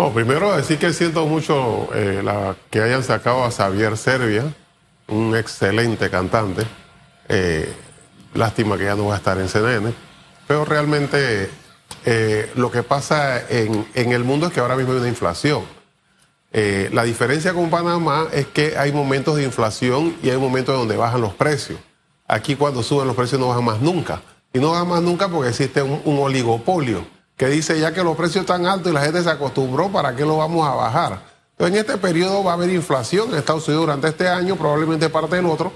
Bueno, 0.00 0.14
primero 0.14 0.56
decir 0.56 0.78
que 0.78 0.94
siento 0.94 1.26
mucho 1.26 1.90
eh, 1.94 2.24
que 2.70 2.80
hayan 2.80 3.04
sacado 3.04 3.44
a 3.44 3.50
Xavier 3.50 3.98
Servia, 3.98 4.44
un 5.08 5.36
excelente 5.36 6.08
cantante. 6.08 6.62
Eh, 7.28 7.70
lástima 8.32 8.78
que 8.78 8.84
ya 8.84 8.94
no 8.94 9.08
va 9.08 9.16
a 9.16 9.18
estar 9.18 9.38
en 9.38 9.46
CNN. 9.46 9.92
Pero 10.48 10.64
realmente 10.64 11.50
eh, 12.06 12.50
lo 12.54 12.70
que 12.70 12.82
pasa 12.82 13.46
en, 13.50 13.84
el 13.94 14.24
mundo 14.24 14.46
es 14.46 14.54
que 14.54 14.60
ahora 14.60 14.74
mismo 14.74 14.94
hay 14.94 15.00
una 15.00 15.08
inflación. 15.08 15.64
la 16.50 17.04
diferencia 17.04 17.52
con 17.52 17.68
Panamá 17.68 18.28
es 18.32 18.46
que 18.46 18.78
hay 18.78 18.92
momentos 18.92 19.36
de 19.36 19.42
inflación 19.42 20.16
y 20.22 20.30
hay 20.30 20.38
momentos 20.38 20.78
donde 20.78 20.96
bajan 20.96 21.20
los 21.20 21.34
precios. 21.34 21.78
Aquí 22.26 22.56
cuando 22.56 22.82
suben 22.82 23.06
los 23.06 23.16
precios 23.16 23.38
no 23.38 23.48
bajan 23.48 23.64
más 23.64 23.82
nunca. 23.82 24.22
Y 24.54 24.60
no 24.60 24.70
bajan 24.70 24.88
más 24.88 25.02
nunca 25.02 25.28
porque 25.28 25.50
existe 25.50 25.82
un 25.82 26.18
oligopolio 26.18 27.19
que 27.40 27.46
dice 27.46 27.80
ya 27.80 27.94
que 27.94 28.04
los 28.04 28.18
precios 28.18 28.42
están 28.42 28.66
altos 28.66 28.92
y 28.92 28.94
la 28.94 29.00
gente 29.00 29.22
se 29.22 29.30
acostumbró, 29.30 29.88
¿para 29.88 30.14
qué 30.14 30.26
lo 30.26 30.36
vamos 30.36 30.68
a 30.68 30.74
bajar? 30.74 31.22
Entonces, 31.52 31.74
en 31.74 31.80
este 31.80 31.96
periodo 31.96 32.44
va 32.44 32.50
a 32.50 32.54
haber 32.54 32.68
inflación 32.68 33.30
en 33.30 33.38
Estados 33.38 33.66
Unidos 33.66 33.86
durante 33.86 34.08
este 34.08 34.28
año, 34.28 34.56
probablemente 34.56 35.08
parte 35.08 35.36
del 35.36 35.46
otro. 35.46 35.72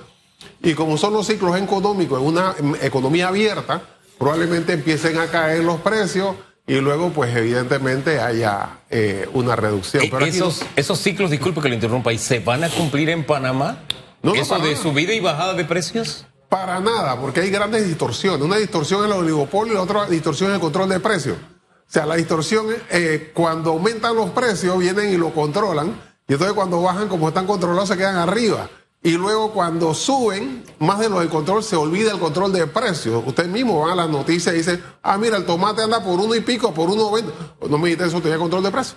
Y 0.62 0.74
como 0.74 0.98
son 0.98 1.14
los 1.14 1.26
ciclos 1.26 1.58
económicos 1.58 2.20
en 2.20 2.26
una 2.26 2.54
economía 2.82 3.28
abierta, 3.28 3.80
probablemente 4.18 4.74
empiecen 4.74 5.16
a 5.16 5.28
caer 5.28 5.64
los 5.64 5.80
precios 5.80 6.36
y 6.66 6.74
luego, 6.80 7.08
pues 7.14 7.34
evidentemente 7.34 8.20
haya 8.20 8.80
eh, 8.90 9.26
una 9.32 9.56
reducción. 9.56 10.04
Eh, 10.04 10.08
Pero 10.12 10.26
esos, 10.26 10.66
esos 10.76 10.98
ciclos, 10.98 11.30
disculpe 11.30 11.62
que 11.62 11.70
lo 11.70 11.76
interrumpa, 11.76 12.12
¿y 12.12 12.18
se 12.18 12.40
van 12.40 12.62
a 12.62 12.68
cumplir 12.68 13.08
en 13.08 13.24
Panamá? 13.24 13.78
No, 14.22 14.34
¿Eso 14.34 14.58
de 14.58 14.76
subida 14.76 15.14
y 15.14 15.20
bajada 15.20 15.54
de 15.54 15.64
precios? 15.64 16.26
Para 16.50 16.78
nada, 16.80 17.18
porque 17.18 17.40
hay 17.40 17.48
grandes 17.48 17.88
distorsiones. 17.88 18.42
Una 18.42 18.58
distorsión 18.58 19.00
en 19.00 19.12
el 19.12 19.12
oligopolio 19.12 19.72
y 19.72 19.76
la 19.76 19.82
otra 19.82 20.04
distorsión 20.04 20.50
en 20.50 20.56
el 20.56 20.60
control 20.60 20.90
de 20.90 21.00
precios. 21.00 21.38
O 21.86 21.92
sea, 21.94 22.06
la 22.06 22.16
distorsión, 22.16 22.66
eh, 22.90 23.30
cuando 23.34 23.70
aumentan 23.70 24.16
los 24.16 24.30
precios, 24.30 24.78
vienen 24.78 25.12
y 25.12 25.16
lo 25.16 25.32
controlan. 25.32 26.00
Y 26.26 26.32
entonces 26.32 26.54
cuando 26.54 26.82
bajan, 26.82 27.08
como 27.08 27.28
están 27.28 27.46
controlados, 27.46 27.88
se 27.88 27.96
quedan 27.96 28.16
arriba. 28.16 28.68
Y 29.02 29.12
luego 29.12 29.52
cuando 29.52 29.92
suben, 29.92 30.64
más 30.78 30.98
de 30.98 31.10
lo 31.10 31.20
del 31.20 31.28
control, 31.28 31.62
se 31.62 31.76
olvida 31.76 32.12
el 32.12 32.18
control 32.18 32.52
de 32.52 32.66
precios. 32.66 33.22
Usted 33.26 33.46
mismo 33.46 33.80
va 33.80 33.92
a 33.92 33.96
las 33.96 34.08
noticias 34.08 34.54
y 34.54 34.58
dice, 34.58 34.82
ah, 35.02 35.18
mira, 35.18 35.36
el 35.36 35.44
tomate 35.44 35.82
anda 35.82 36.02
por 36.02 36.18
uno 36.18 36.34
y 36.34 36.40
pico, 36.40 36.72
por 36.72 36.88
uno 36.88 37.10
veinte. 37.10 37.30
No 37.68 37.76
me 37.76 37.90
dice 37.90 38.06
eso, 38.06 38.22
tenía 38.22 38.38
control 38.38 38.62
de 38.62 38.70
precios. 38.70 38.96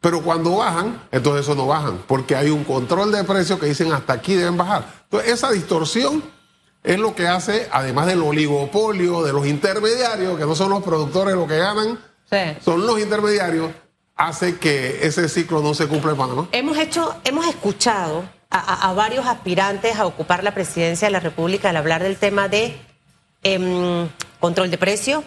Pero 0.00 0.22
cuando 0.22 0.56
bajan, 0.56 1.02
entonces 1.10 1.42
eso 1.42 1.54
no 1.54 1.66
bajan, 1.66 2.02
porque 2.06 2.34
hay 2.34 2.48
un 2.48 2.64
control 2.64 3.12
de 3.12 3.24
precios 3.24 3.58
que 3.58 3.66
dicen 3.66 3.92
hasta 3.92 4.14
aquí 4.14 4.34
deben 4.34 4.56
bajar. 4.56 4.90
Entonces 5.04 5.32
esa 5.32 5.50
distorsión 5.50 6.22
es 6.86 7.00
lo 7.00 7.16
que 7.16 7.26
hace, 7.26 7.68
además 7.72 8.06
del 8.06 8.22
oligopolio, 8.22 9.24
de 9.24 9.32
los 9.32 9.44
intermediarios, 9.44 10.38
que 10.38 10.46
no 10.46 10.54
son 10.54 10.70
los 10.70 10.84
productores 10.84 11.34
los 11.34 11.48
que 11.48 11.58
ganan, 11.58 11.98
son 12.64 12.86
los 12.86 13.00
intermediarios, 13.00 13.72
hace 14.14 14.58
que 14.58 15.04
ese 15.04 15.28
ciclo 15.28 15.60
no 15.62 15.74
se 15.74 15.88
cumpla 15.88 16.12
en 16.12 16.16
Panamá. 16.16 16.48
Hemos 16.52 16.78
hecho, 16.78 17.16
hemos 17.24 17.44
escuchado 17.48 18.24
a, 18.50 18.92
varios 18.92 19.26
aspirantes 19.26 19.96
a 19.96 20.06
ocupar 20.06 20.44
la 20.44 20.54
presidencia 20.54 21.08
de 21.08 21.12
la 21.12 21.18
República 21.18 21.70
al 21.70 21.76
hablar 21.76 22.04
del 22.04 22.16
tema 22.18 22.48
de 22.48 22.76
em, 23.42 24.08
control 24.38 24.70
de 24.70 24.78
precios, 24.78 25.24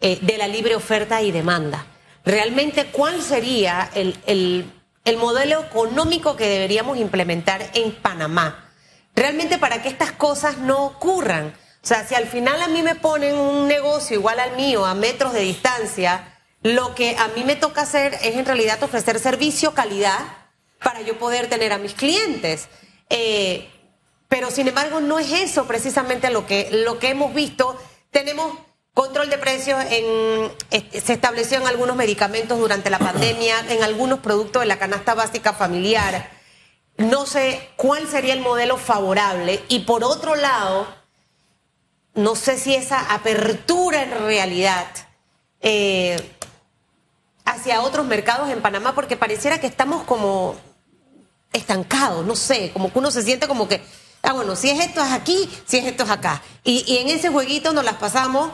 eh, 0.00 0.20
de 0.22 0.38
la 0.38 0.46
libre 0.46 0.76
oferta 0.76 1.22
y 1.22 1.32
demanda. 1.32 1.86
Realmente, 2.24 2.86
¿cuál 2.86 3.20
sería 3.20 3.90
el, 3.94 4.16
el 4.26 5.16
modelo 5.16 5.60
económico 5.60 6.36
que 6.36 6.48
deberíamos 6.48 6.98
implementar 6.98 7.68
en 7.74 7.90
Panamá? 7.96 8.63
Realmente 9.14 9.58
para 9.58 9.82
que 9.82 9.88
estas 9.88 10.12
cosas 10.12 10.58
no 10.58 10.84
ocurran. 10.84 11.54
O 11.82 11.86
sea, 11.86 12.06
si 12.06 12.14
al 12.14 12.26
final 12.26 12.60
a 12.62 12.68
mí 12.68 12.82
me 12.82 12.94
ponen 12.94 13.36
un 13.36 13.68
negocio 13.68 14.16
igual 14.16 14.40
al 14.40 14.56
mío 14.56 14.84
a 14.84 14.94
metros 14.94 15.32
de 15.32 15.40
distancia, 15.40 16.38
lo 16.62 16.94
que 16.94 17.16
a 17.18 17.28
mí 17.28 17.44
me 17.44 17.56
toca 17.56 17.82
hacer 17.82 18.14
es 18.22 18.36
en 18.36 18.46
realidad 18.46 18.82
ofrecer 18.82 19.20
servicio, 19.20 19.74
calidad, 19.74 20.18
para 20.82 21.02
yo 21.02 21.18
poder 21.18 21.48
tener 21.48 21.72
a 21.72 21.78
mis 21.78 21.94
clientes. 21.94 22.68
Eh, 23.10 23.70
pero 24.28 24.50
sin 24.50 24.66
embargo 24.66 25.00
no 25.00 25.18
es 25.18 25.30
eso 25.30 25.66
precisamente 25.66 26.30
lo 26.30 26.46
que, 26.46 26.70
lo 26.72 26.98
que 26.98 27.10
hemos 27.10 27.34
visto. 27.34 27.78
Tenemos 28.10 28.58
control 28.94 29.28
de 29.28 29.38
precios, 29.38 29.78
en, 29.90 30.50
se 30.70 31.12
estableció 31.12 31.58
en 31.58 31.66
algunos 31.66 31.96
medicamentos 31.96 32.58
durante 32.58 32.88
la 32.88 32.98
pandemia, 32.98 33.56
en 33.68 33.82
algunos 33.82 34.20
productos 34.20 34.62
de 34.62 34.66
la 34.66 34.78
canasta 34.78 35.14
básica 35.14 35.52
familiar 35.52 36.33
no 36.96 37.26
sé 37.26 37.70
cuál 37.76 38.08
sería 38.08 38.34
el 38.34 38.40
modelo 38.40 38.76
favorable 38.76 39.62
y 39.68 39.80
por 39.80 40.04
otro 40.04 40.36
lado, 40.36 40.86
no 42.14 42.36
sé 42.36 42.58
si 42.58 42.74
esa 42.74 43.12
apertura 43.12 44.02
en 44.02 44.12
realidad 44.12 44.86
eh, 45.60 46.16
hacia 47.44 47.80
otros 47.82 48.06
mercados 48.06 48.50
en 48.50 48.62
Panamá, 48.62 48.94
porque 48.94 49.16
pareciera 49.16 49.60
que 49.60 49.66
estamos 49.66 50.04
como 50.04 50.56
estancados, 51.52 52.24
no 52.24 52.36
sé, 52.36 52.70
como 52.72 52.92
que 52.92 52.98
uno 52.98 53.10
se 53.10 53.22
siente 53.22 53.48
como 53.48 53.68
que, 53.68 53.82
ah, 54.22 54.32
bueno, 54.32 54.54
si 54.56 54.70
es 54.70 54.80
esto 54.80 55.04
es 55.04 55.12
aquí, 55.12 55.50
si 55.66 55.78
es 55.78 55.86
esto 55.86 56.04
es 56.04 56.10
acá. 56.10 56.42
Y, 56.62 56.98
en 56.98 57.08
ese 57.08 57.28
jueguito 57.28 57.72
nos 57.72 57.84
las 57.84 57.94
pasamos 57.94 58.50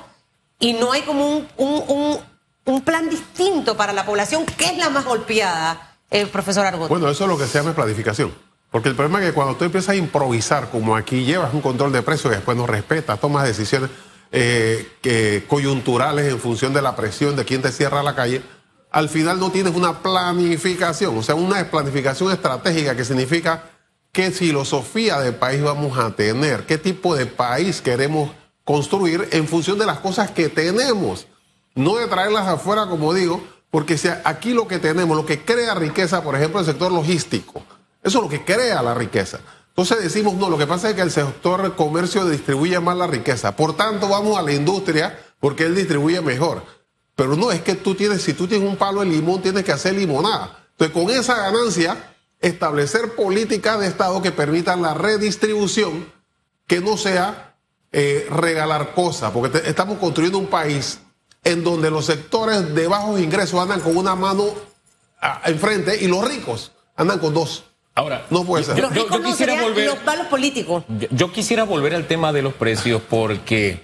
y 0.58 0.72
no 0.72 0.92
hay 0.92 1.02
como 1.02 1.26
un, 1.26 1.48
un, 1.56 2.20
un 2.64 2.80
plan 2.82 3.08
distinto 3.08 3.76
para 3.76 3.92
la 3.92 4.04
población 4.04 4.46
que 4.46 4.66
es 4.66 4.76
la 4.78 4.90
más 4.90 5.04
golpeada 5.04 5.89
el 6.10 6.28
profesor 6.28 6.66
Argot. 6.66 6.88
Bueno, 6.88 7.08
eso 7.08 7.24
es 7.24 7.30
lo 7.30 7.38
que 7.38 7.46
se 7.46 7.58
llama 7.58 7.72
planificación. 7.72 8.32
Porque 8.70 8.88
el 8.88 8.94
problema 8.94 9.20
es 9.20 9.26
que 9.26 9.34
cuando 9.34 9.56
tú 9.56 9.64
empiezas 9.64 9.90
a 9.90 9.96
improvisar, 9.96 10.70
como 10.70 10.94
aquí 10.94 11.24
llevas 11.24 11.52
un 11.52 11.60
control 11.60 11.92
de 11.92 12.02
precios 12.02 12.32
y 12.32 12.36
después 12.36 12.56
no 12.56 12.66
respetas, 12.66 13.20
tomas 13.20 13.44
decisiones 13.44 13.90
eh, 14.30 15.44
coyunturales 15.48 16.30
en 16.32 16.38
función 16.38 16.72
de 16.72 16.82
la 16.82 16.94
presión 16.94 17.34
de 17.34 17.44
quien 17.44 17.62
te 17.62 17.72
cierra 17.72 18.02
la 18.02 18.14
calle, 18.14 18.42
al 18.92 19.08
final 19.08 19.40
no 19.40 19.50
tienes 19.50 19.74
una 19.74 20.02
planificación, 20.02 21.16
o 21.18 21.22
sea, 21.22 21.34
una 21.34 21.68
planificación 21.70 22.32
estratégica 22.32 22.96
que 22.96 23.04
significa 23.04 23.64
qué 24.12 24.30
filosofía 24.30 25.20
de 25.20 25.32
país 25.32 25.62
vamos 25.62 25.98
a 25.98 26.10
tener, 26.14 26.66
qué 26.66 26.78
tipo 26.78 27.14
de 27.14 27.26
país 27.26 27.80
queremos 27.80 28.30
construir 28.64 29.28
en 29.32 29.48
función 29.48 29.78
de 29.78 29.86
las 29.86 29.98
cosas 29.98 30.30
que 30.30 30.48
tenemos, 30.48 31.26
no 31.74 31.96
de 31.96 32.06
traerlas 32.06 32.46
afuera, 32.46 32.86
como 32.86 33.14
digo, 33.14 33.42
porque 33.70 33.96
aquí 34.24 34.52
lo 34.52 34.66
que 34.66 34.78
tenemos, 34.78 35.16
lo 35.16 35.24
que 35.24 35.44
crea 35.44 35.74
riqueza, 35.74 36.22
por 36.22 36.34
ejemplo, 36.34 36.60
el 36.60 36.66
sector 36.66 36.90
logístico, 36.90 37.62
eso 38.02 38.18
es 38.18 38.24
lo 38.24 38.28
que 38.28 38.44
crea 38.44 38.82
la 38.82 38.94
riqueza. 38.94 39.40
Entonces 39.68 40.02
decimos, 40.02 40.34
no, 40.34 40.50
lo 40.50 40.58
que 40.58 40.66
pasa 40.66 40.90
es 40.90 40.96
que 40.96 41.02
el 41.02 41.10
sector 41.10 41.76
comercio 41.76 42.24
distribuye 42.26 42.78
más 42.80 42.96
la 42.96 43.06
riqueza. 43.06 43.54
Por 43.54 43.76
tanto, 43.76 44.08
vamos 44.08 44.36
a 44.36 44.42
la 44.42 44.52
industria 44.52 45.18
porque 45.38 45.64
él 45.64 45.74
distribuye 45.74 46.20
mejor. 46.20 46.64
Pero 47.14 47.36
no, 47.36 47.52
es 47.52 47.62
que 47.62 47.76
tú 47.76 47.94
tienes, 47.94 48.22
si 48.22 48.34
tú 48.34 48.46
tienes 48.46 48.68
un 48.68 48.76
palo 48.76 49.00
de 49.00 49.06
limón, 49.06 49.42
tienes 49.42 49.64
que 49.64 49.72
hacer 49.72 49.94
limonada. 49.94 50.66
Entonces, 50.72 50.94
con 50.94 51.10
esa 51.10 51.36
ganancia, 51.36 52.14
establecer 52.40 53.14
políticas 53.14 53.78
de 53.80 53.86
Estado 53.86 54.20
que 54.20 54.32
permitan 54.32 54.82
la 54.82 54.94
redistribución, 54.94 56.10
que 56.66 56.80
no 56.80 56.96
sea 56.96 57.56
eh, 57.92 58.26
regalar 58.30 58.94
cosas, 58.94 59.30
porque 59.30 59.62
estamos 59.66 59.98
construyendo 59.98 60.38
un 60.38 60.46
país 60.46 61.00
en 61.44 61.64
donde 61.64 61.90
los 61.90 62.06
sectores 62.06 62.74
de 62.74 62.86
bajos 62.86 63.20
ingresos 63.20 63.60
andan 63.60 63.80
con 63.80 63.96
una 63.96 64.14
mano 64.14 64.46
ah, 65.20 65.42
enfrente 65.46 66.02
y 66.02 66.08
los 66.08 66.26
ricos 66.26 66.72
andan 66.96 67.18
con 67.18 67.34
dos. 67.34 67.64
Ahora, 67.94 68.24
no 68.30 68.44
puede 68.44 68.64
ser. 68.64 68.76
Yo, 68.76 69.22
quisiera 69.22 69.60
volver. 69.60 69.86
Los 69.86 70.04
malos 70.04 70.26
políticos. 70.28 70.84
Yo, 71.10 71.32
quisiera 71.32 71.64
volver 71.64 71.94
al 71.94 72.06
tema 72.06 72.32
de 72.32 72.42
los 72.42 72.54
precios 72.54 73.02
porque 73.08 73.82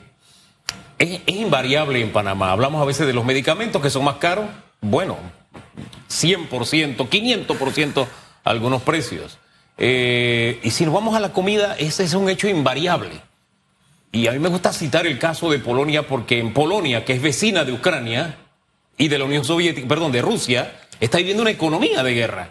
es, 0.98 1.20
invariable 1.26 2.00
en 2.00 2.12
Panamá. 2.12 2.52
Hablamos 2.52 2.80
a 2.80 2.84
veces 2.84 3.06
de 3.06 3.12
los 3.12 3.24
medicamentos 3.24 3.82
que 3.82 3.90
son 3.90 4.04
más 4.04 4.16
caros. 4.16 4.46
Bueno, 4.80 5.16
100%, 6.08 6.96
500% 6.96 8.06
algunos 8.44 8.82
precios. 8.82 9.38
Eh, 9.76 10.60
y 10.62 10.70
si 10.70 10.84
nos 10.84 10.94
vamos 10.94 11.14
a 11.16 11.20
la 11.20 11.32
comida, 11.32 11.74
ese 11.76 12.04
es 12.04 12.14
un 12.14 12.30
hecho 12.30 12.48
invariable. 12.48 13.20
Y 14.16 14.28
a 14.28 14.32
mí 14.32 14.38
me 14.38 14.49
gusta 14.49 14.72
citar 14.72 15.06
el 15.06 15.19
caso 15.19 15.50
de 15.50 15.59
Polonia 15.59 16.06
porque 16.06 16.38
en 16.38 16.54
Polonia, 16.54 17.04
que 17.04 17.12
es 17.12 17.21
vecina 17.21 17.66
de 17.66 17.72
Ucrania 17.72 18.38
y 18.97 19.09
de 19.09 19.19
la 19.19 19.27
Unión 19.27 19.44
Soviética, 19.44 19.87
perdón, 19.87 20.10
de 20.10 20.22
Rusia, 20.22 20.81
está 21.00 21.19
viviendo 21.19 21.43
una 21.43 21.50
economía 21.50 22.03
de 22.03 22.15
guerra. 22.15 22.48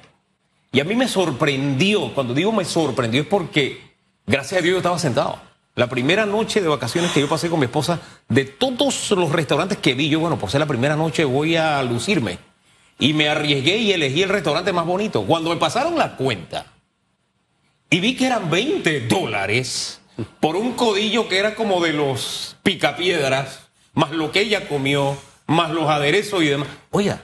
Y 0.72 0.80
a 0.80 0.84
mí 0.84 0.94
me 0.94 1.08
sorprendió, 1.08 2.14
cuando 2.14 2.36
digo 2.36 2.52
me 2.52 2.66
sorprendió 2.66 3.24
es 3.24 3.28
porque, 3.28 3.82
gracias 4.28 4.60
a 4.60 4.62
Dios, 4.62 4.74
yo 4.74 4.78
estaba 4.78 5.00
sentado. 5.00 5.42
La 5.74 5.90
primera 5.90 6.28
noche 6.28 6.62
de 6.62 6.68
vacaciones 6.68 7.12
que 7.12 7.22
yo 7.22 7.28
pasé 7.28 7.50
con 7.50 7.60
mi 7.60 7.66
esposa, 7.66 8.00
de 8.30 8.46
todos 8.46 9.10
los 9.10 9.32
restaurantes 9.32 9.80
que 9.80 9.96
vi, 9.96 10.08
yo, 10.08 10.20
bueno, 10.20 10.38
por 10.38 10.52
ser 10.52 10.60
la 10.60 10.68
primera 10.68 10.96
noche 10.96 11.26
voy 11.26 11.56
a 11.56 11.82
lucirme. 11.82 12.38
Y 13.00 13.14
me 13.14 13.28
arriesgué 13.28 13.78
y 13.78 13.92
elegí 13.92 14.22
el 14.22 14.30
restaurante 14.30 14.72
más 14.72 14.86
bonito. 14.86 15.24
Cuando 15.24 15.50
me 15.50 15.56
pasaron 15.56 15.98
la 15.98 16.16
cuenta 16.16 16.68
y 17.90 18.00
vi 18.00 18.16
que 18.16 18.28
eran 18.28 18.52
20 18.52 19.08
dólares, 19.08 20.00
por 20.40 20.56
un 20.56 20.74
codillo 20.74 21.28
que 21.28 21.40
era 21.40 21.56
como 21.56 21.82
de 21.82 21.94
los 21.94 22.56
picapiedras, 22.64 23.68
más 23.94 24.12
lo 24.12 24.32
que 24.32 24.42
ella 24.42 24.68
comió, 24.68 25.18
más 25.48 25.72
los 25.72 25.90
aderezos 25.90 26.44
y 26.44 26.48
demás. 26.48 26.70
Oiga, 26.92 27.22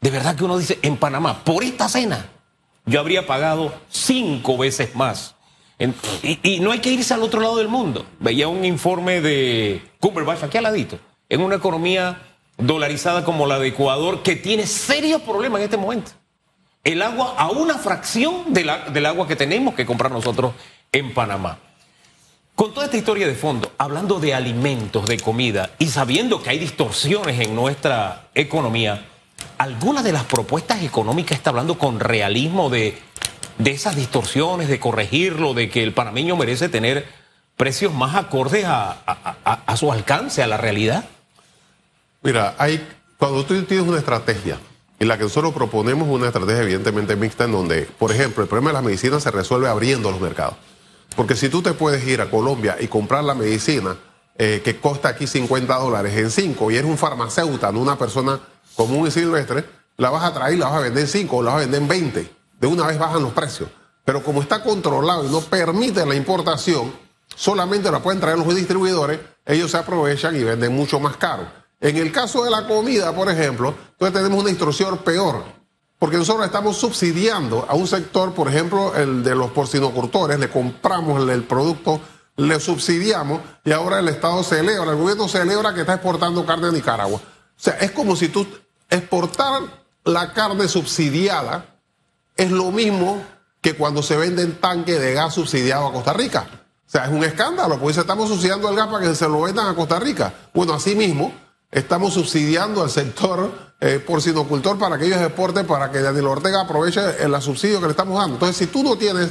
de 0.00 0.10
verdad 0.10 0.36
que 0.36 0.44
uno 0.44 0.58
dice, 0.58 0.78
en 0.82 0.96
Panamá, 0.96 1.44
por 1.44 1.64
esta 1.64 1.88
cena, 1.88 2.28
yo 2.86 3.00
habría 3.00 3.26
pagado 3.26 3.74
cinco 3.88 4.58
veces 4.58 4.94
más. 4.94 5.34
y, 6.22 6.60
no 6.60 6.72
hay 6.72 6.80
que 6.80 6.90
irse 6.90 7.14
al 7.14 7.22
otro 7.22 7.40
lado 7.40 7.56
del 7.56 7.68
mundo. 7.68 8.06
Veía 8.20 8.48
un 8.48 8.64
informe 8.64 9.20
de 9.20 9.82
Cumberbatch 10.00 10.44
aquí 10.44 10.58
al 10.58 10.64
ladito, 10.64 10.98
en 11.28 11.40
una 11.40 11.56
economía 11.56 12.20
dolarizada 12.56 13.24
como 13.24 13.46
la 13.46 13.58
de 13.58 13.68
Ecuador, 13.68 14.22
que 14.22 14.36
tiene 14.36 14.66
serios 14.66 15.22
problemas 15.22 15.60
en 15.60 15.64
este 15.64 15.76
momento. 15.76 16.12
El 16.84 17.00
agua 17.00 17.34
a 17.38 17.50
una 17.50 17.78
fracción 17.78 18.52
del 18.52 19.06
agua 19.06 19.26
que 19.26 19.36
tenemos 19.36 19.74
que 19.74 19.86
comprar 19.86 20.12
nosotros 20.12 20.52
en 20.92 21.14
Panamá. 21.14 21.58
Con 22.54 22.72
toda 22.72 22.86
esta 22.86 22.96
historia 22.96 23.26
de 23.26 23.34
fondo, 23.34 23.72
hablando 23.78 24.20
de 24.20 24.32
alimentos, 24.32 25.06
de 25.06 25.18
comida 25.18 25.70
y 25.80 25.86
sabiendo 25.86 26.40
que 26.40 26.50
hay 26.50 26.58
distorsiones 26.60 27.40
en 27.40 27.56
nuestra 27.56 28.28
economía, 28.32 29.08
¿alguna 29.58 30.04
de 30.04 30.12
las 30.12 30.22
propuestas 30.22 30.84
económicas 30.84 31.36
está 31.36 31.50
hablando 31.50 31.76
con 31.76 31.98
realismo 31.98 32.70
de, 32.70 32.96
de 33.58 33.70
esas 33.72 33.96
distorsiones, 33.96 34.68
de 34.68 34.78
corregirlo, 34.78 35.52
de 35.52 35.68
que 35.68 35.82
el 35.82 35.92
panameño 35.92 36.36
merece 36.36 36.68
tener 36.68 37.08
precios 37.56 37.92
más 37.92 38.14
acordes 38.14 38.64
a, 38.68 39.76
su 39.76 39.90
alcance, 39.90 40.40
a 40.40 40.46
la 40.46 40.56
realidad? 40.56 41.06
Mira, 42.22 42.54
hay, 42.58 42.86
cuando 43.18 43.44
tú 43.44 43.60
tienes 43.64 43.84
una 43.84 43.98
estrategia, 43.98 44.60
y 45.00 45.04
la 45.06 45.18
que 45.18 45.24
nosotros 45.24 45.52
proponemos 45.52 46.08
una 46.08 46.28
estrategia 46.28 46.62
evidentemente 46.62 47.16
mixta 47.16 47.46
en 47.46 47.52
donde, 47.52 47.82
por 47.82 48.12
ejemplo, 48.12 48.44
el 48.44 48.48
problema 48.48 48.70
de 48.70 48.74
la 48.74 48.82
medicina 48.82 49.18
se 49.18 49.32
resuelve 49.32 49.68
abriendo 49.68 50.12
los 50.12 50.20
mercados. 50.20 50.54
Porque 51.16 51.36
si 51.36 51.48
tú 51.48 51.62
te 51.62 51.72
puedes 51.72 52.06
ir 52.06 52.20
a 52.20 52.30
Colombia 52.30 52.76
y 52.80 52.88
comprar 52.88 53.24
la 53.24 53.34
medicina 53.34 53.96
eh, 54.36 54.62
que 54.64 54.76
cuesta 54.76 55.10
aquí 55.10 55.26
50 55.26 55.74
dólares 55.76 56.16
en 56.16 56.30
5 56.30 56.70
y 56.70 56.76
eres 56.76 56.90
un 56.90 56.98
farmacéutico, 56.98 57.70
no 57.70 57.80
una 57.80 57.96
persona 57.96 58.40
común 58.74 59.06
y 59.06 59.10
silvestre, 59.10 59.64
la 59.96 60.10
vas 60.10 60.24
a 60.24 60.34
traer 60.34 60.58
la 60.58 60.66
vas 60.66 60.76
a 60.76 60.80
vender 60.80 61.04
en 61.04 61.08
5 61.08 61.36
o 61.36 61.42
la 61.42 61.52
vas 61.52 61.58
a 61.58 61.60
vender 61.60 61.82
en 61.82 61.88
20. 61.88 62.34
De 62.60 62.66
una 62.66 62.86
vez 62.86 62.98
bajan 62.98 63.22
los 63.22 63.32
precios. 63.32 63.68
Pero 64.04 64.22
como 64.22 64.42
está 64.42 64.62
controlado 64.62 65.24
y 65.24 65.30
no 65.30 65.40
permite 65.40 66.04
la 66.04 66.14
importación, 66.14 66.92
solamente 67.34 67.90
la 67.90 68.02
pueden 68.02 68.20
traer 68.20 68.38
los 68.38 68.54
distribuidores, 68.54 69.20
ellos 69.46 69.70
se 69.70 69.78
aprovechan 69.78 70.36
y 70.36 70.44
venden 70.44 70.74
mucho 70.74 71.00
más 71.00 71.16
caro. 71.16 71.46
En 71.80 71.96
el 71.96 72.12
caso 72.12 72.44
de 72.44 72.50
la 72.50 72.66
comida, 72.66 73.14
por 73.14 73.30
ejemplo, 73.30 73.74
entonces 73.92 74.14
tenemos 74.14 74.40
una 74.40 74.50
instrucción 74.50 74.98
peor, 74.98 75.44
porque 76.04 76.18
nosotros 76.18 76.44
estamos 76.44 76.76
subsidiando 76.76 77.64
a 77.66 77.74
un 77.74 77.86
sector, 77.86 78.34
por 78.34 78.48
ejemplo, 78.48 78.94
el 78.94 79.24
de 79.24 79.34
los 79.34 79.52
porcinocultores, 79.52 80.38
le 80.38 80.50
compramos 80.50 81.26
el 81.30 81.44
producto, 81.44 81.98
le 82.36 82.60
subsidiamos 82.60 83.40
y 83.64 83.72
ahora 83.72 84.00
el 84.00 84.08
Estado 84.08 84.42
celebra, 84.42 84.90
el 84.90 84.98
gobierno 84.98 85.28
celebra 85.28 85.72
que 85.72 85.80
está 85.80 85.94
exportando 85.94 86.44
carne 86.44 86.68
a 86.68 86.72
Nicaragua. 86.72 87.16
O 87.16 87.22
sea, 87.56 87.78
es 87.78 87.90
como 87.92 88.16
si 88.16 88.28
tú 88.28 88.46
exportar 88.90 89.62
la 90.04 90.34
carne 90.34 90.68
subsidiada 90.68 91.80
es 92.36 92.50
lo 92.50 92.70
mismo 92.70 93.24
que 93.62 93.74
cuando 93.74 94.02
se 94.02 94.18
venden 94.18 94.60
tanques 94.60 95.00
de 95.00 95.14
gas 95.14 95.32
subsidiado 95.32 95.86
a 95.86 95.92
Costa 95.94 96.12
Rica. 96.12 96.46
O 96.86 96.90
sea, 96.90 97.06
es 97.06 97.12
un 97.12 97.24
escándalo, 97.24 97.78
porque 97.80 97.98
estamos 97.98 98.28
subsidiando 98.28 98.68
el 98.68 98.76
gas 98.76 98.88
para 98.88 99.08
que 99.08 99.14
se 99.14 99.26
lo 99.26 99.40
vendan 99.40 99.68
a 99.68 99.74
Costa 99.74 99.98
Rica. 99.98 100.34
Bueno, 100.52 100.74
así 100.74 100.94
mismo 100.94 101.32
estamos 101.74 102.14
subsidiando 102.14 102.82
al 102.82 102.90
sector 102.90 103.52
eh, 103.80 103.98
porcinocultor 103.98 104.78
para 104.78 104.96
que 104.96 105.06
ellos 105.06 105.20
exporten, 105.20 105.66
para 105.66 105.90
que 105.90 106.00
Daniel 106.00 106.28
Ortega 106.28 106.60
aproveche 106.60 107.22
el 107.22 107.42
subsidio 107.42 107.80
que 107.80 107.86
le 107.86 107.90
estamos 107.90 108.18
dando. 108.18 108.36
Entonces, 108.36 108.56
si 108.56 108.66
tú 108.68 108.84
no 108.84 108.96
tienes 108.96 109.30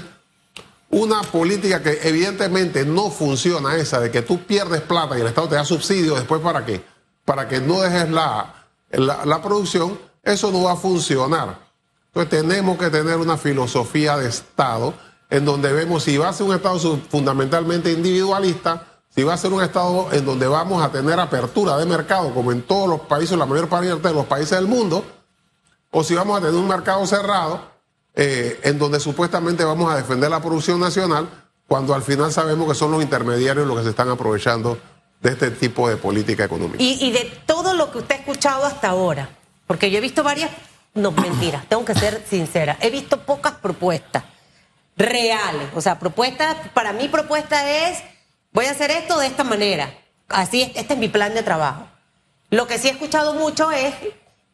una 0.89 1.21
política 1.21 1.81
que 1.81 1.99
evidentemente 2.03 2.85
no 2.85 3.09
funciona, 3.09 3.75
esa 3.77 3.99
de 3.99 4.11
que 4.11 4.21
tú 4.21 4.43
pierdes 4.43 4.81
plata 4.81 5.17
y 5.17 5.21
el 5.21 5.27
Estado 5.27 5.47
te 5.47 5.55
da 5.55 5.65
subsidio, 5.65 6.15
después 6.15 6.41
para 6.41 6.65
qué? 6.65 6.83
Para 7.25 7.47
que 7.47 7.61
no 7.61 7.81
dejes 7.81 8.09
la, 8.11 8.53
la 8.91 9.41
producción, 9.41 9.97
eso 10.21 10.51
no 10.51 10.63
va 10.63 10.73
a 10.73 10.75
funcionar. 10.75 11.57
Entonces 12.07 12.41
tenemos 12.41 12.77
que 12.77 12.89
tener 12.89 13.17
una 13.17 13.37
filosofía 13.37 14.17
de 14.17 14.27
Estado 14.27 14.93
en 15.29 15.45
donde 15.45 15.71
vemos 15.71 16.03
si 16.03 16.17
va 16.17 16.29
a 16.29 16.33
ser 16.33 16.45
un 16.45 16.53
Estado 16.53 16.99
fundamentalmente 17.09 17.91
individualista, 17.91 18.92
si 19.13 19.23
va 19.23 19.33
a 19.33 19.37
ser 19.37 19.53
un 19.53 19.63
Estado 19.63 20.09
en 20.11 20.25
donde 20.25 20.47
vamos 20.47 20.83
a 20.83 20.91
tener 20.91 21.19
apertura 21.19 21.77
de 21.77 21.85
mercado, 21.85 22.33
como 22.33 22.51
en 22.51 22.63
todos 22.63 22.89
los 22.89 23.01
países, 23.01 23.37
la 23.37 23.45
mayor 23.45 23.69
parte 23.69 23.87
de 23.87 24.13
los 24.13 24.25
países 24.25 24.51
del 24.51 24.67
mundo, 24.67 25.05
o 25.91 26.03
si 26.03 26.15
vamos 26.15 26.37
a 26.37 26.41
tener 26.41 26.55
un 26.55 26.67
mercado 26.67 27.05
cerrado, 27.05 27.61
eh, 28.15 28.59
en 28.63 28.79
donde 28.79 28.99
supuestamente 28.99 29.63
vamos 29.63 29.91
a 29.91 29.97
defender 29.97 30.29
la 30.29 30.41
producción 30.41 30.79
nacional, 30.79 31.29
cuando 31.67 31.93
al 31.93 32.01
final 32.01 32.31
sabemos 32.31 32.67
que 32.67 32.75
son 32.75 32.91
los 32.91 33.01
intermediarios 33.01 33.67
los 33.67 33.77
que 33.77 33.83
se 33.83 33.89
están 33.91 34.09
aprovechando 34.09 34.77
de 35.21 35.29
este 35.29 35.51
tipo 35.51 35.87
de 35.87 35.97
política 35.97 36.43
económica. 36.43 36.83
Y, 36.83 36.97
y 37.05 37.11
de 37.11 37.31
todo 37.45 37.73
lo 37.73 37.91
que 37.91 37.99
usted 37.99 38.15
ha 38.15 38.19
escuchado 38.19 38.65
hasta 38.65 38.89
ahora, 38.89 39.29
porque 39.67 39.89
yo 39.89 39.99
he 39.99 40.01
visto 40.01 40.23
varias, 40.23 40.51
no, 40.95 41.11
mentiras, 41.11 41.65
tengo 41.69 41.85
que 41.85 41.95
ser 41.95 42.23
sincera, 42.27 42.77
he 42.81 42.89
visto 42.89 43.21
pocas 43.21 43.53
propuestas 43.53 44.23
reales. 44.97 45.69
O 45.75 45.81
sea, 45.81 45.99
propuesta, 45.99 46.71
para 46.73 46.93
mí 46.93 47.07
propuesta 47.07 47.89
es, 47.89 48.03
voy 48.53 48.65
a 48.65 48.71
hacer 48.71 48.91
esto 48.91 49.19
de 49.19 49.27
esta 49.27 49.43
manera. 49.43 49.93
Así, 50.29 50.71
este 50.75 50.93
es 50.93 50.99
mi 50.99 51.09
plan 51.09 51.33
de 51.33 51.43
trabajo. 51.43 51.87
Lo 52.49 52.67
que 52.67 52.77
sí 52.77 52.87
he 52.87 52.91
escuchado 52.91 53.33
mucho 53.33 53.71
es, 53.71 53.93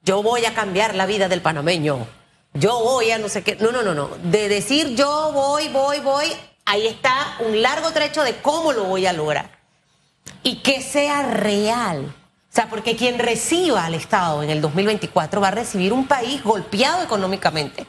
yo 0.04 0.24
voy 0.24 0.46
a 0.46 0.54
cambiar 0.54 0.96
la 0.96 1.06
vida 1.06 1.28
del 1.28 1.42
panameño. 1.42 2.08
Yo 2.54 2.80
voy 2.80 3.12
a 3.12 3.18
no 3.18 3.30
sé 3.30 3.44
qué. 3.44 3.56
No, 3.58 3.72
no, 3.72 3.84
no, 3.84 3.94
no. 3.94 4.10
De 4.24 4.50
decir 4.50 4.96
yo 4.96 5.32
voy, 5.34 5.68
voy, 5.68 6.00
voy, 6.00 6.28
ahí 6.66 6.88
está 6.88 7.38
un 7.40 7.62
largo 7.62 7.92
trecho 7.92 8.24
de 8.24 8.38
cómo 8.38 8.72
lo 8.74 8.86
voy 8.86 9.06
a 9.06 9.14
lograr. 9.14 9.60
Y 10.44 10.62
que 10.62 10.82
sea 10.82 11.24
real. 11.24 12.06
O 12.06 12.56
sea, 12.56 12.68
porque 12.70 12.96
quien 12.96 13.20
reciba 13.20 13.86
al 13.86 13.94
Estado 13.94 14.42
en 14.42 14.50
el 14.50 14.62
2024 14.62 15.40
va 15.40 15.50
a 15.50 15.52
recibir 15.52 15.94
un 15.94 16.08
país 16.08 16.44
golpeado 16.44 17.04
económicamente 17.04 17.86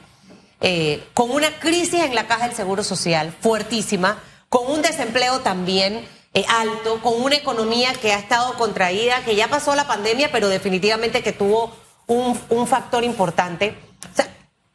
eh, 0.60 1.08
con 1.14 1.30
una 1.30 1.58
crisis 1.58 2.02
en 2.02 2.14
la 2.14 2.26
caja 2.26 2.46
del 2.46 2.54
Seguro 2.54 2.84
Social 2.84 3.34
fuertísima, 3.40 4.18
con 4.50 4.70
un 4.70 4.82
desempleo 4.82 5.40
también 5.40 6.06
eh, 6.34 6.44
alto, 6.48 7.00
con 7.00 7.22
una 7.22 7.36
economía 7.36 7.92
que 7.94 8.12
ha 8.12 8.18
estado 8.18 8.54
contraída, 8.54 9.24
que 9.24 9.36
ya 9.36 9.48
pasó 9.48 9.74
la 9.74 9.86
pandemia, 9.86 10.30
pero 10.30 10.48
definitivamente 10.48 11.22
que 11.22 11.32
tuvo 11.32 11.72
un, 12.08 12.66
factor 12.66 13.04
importante. 13.04 13.76
O 14.12 14.16
sea, 14.16 14.28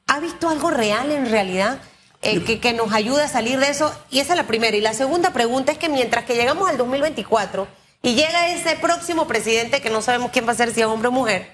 ¿ha 0.07 0.19
visto 0.22 0.50
algo 0.50 0.72
real 0.72 1.12
en 1.12 1.30
realidad? 1.30 1.80
Eh, 2.22 2.44
que, 2.44 2.60
que, 2.60 2.74
nos 2.74 2.92
ayude 2.94 3.22
a 3.22 3.27
salir 3.27 3.60
de 3.60 3.69
eso. 3.69 3.94
Y 4.10 4.19
esa 4.19 4.33
es 4.33 4.38
la 4.38 4.48
primera. 4.48 4.75
Y 4.75 4.81
la 4.81 4.94
segunda 4.94 5.31
pregunta 5.33 5.74
es 5.74 5.77
que 5.77 5.89
mientras 5.89 6.24
que 6.24 6.36
llegamos 6.36 6.68
al 6.69 6.77
2024 6.77 7.68
y 8.01 8.16
llega 8.16 8.48
ese 8.48 8.77
próximo 8.77 9.27
presidente 9.27 9.81
que 9.81 9.89
no 9.89 10.01
sabemos 10.01 10.31
quién 10.31 10.48
va 10.48 10.54
a 10.54 10.56
ser, 10.56 10.74
si 10.74 10.81
es 10.81 10.88
hombre 10.88 11.10
o 11.10 11.12
mujer, 11.12 11.54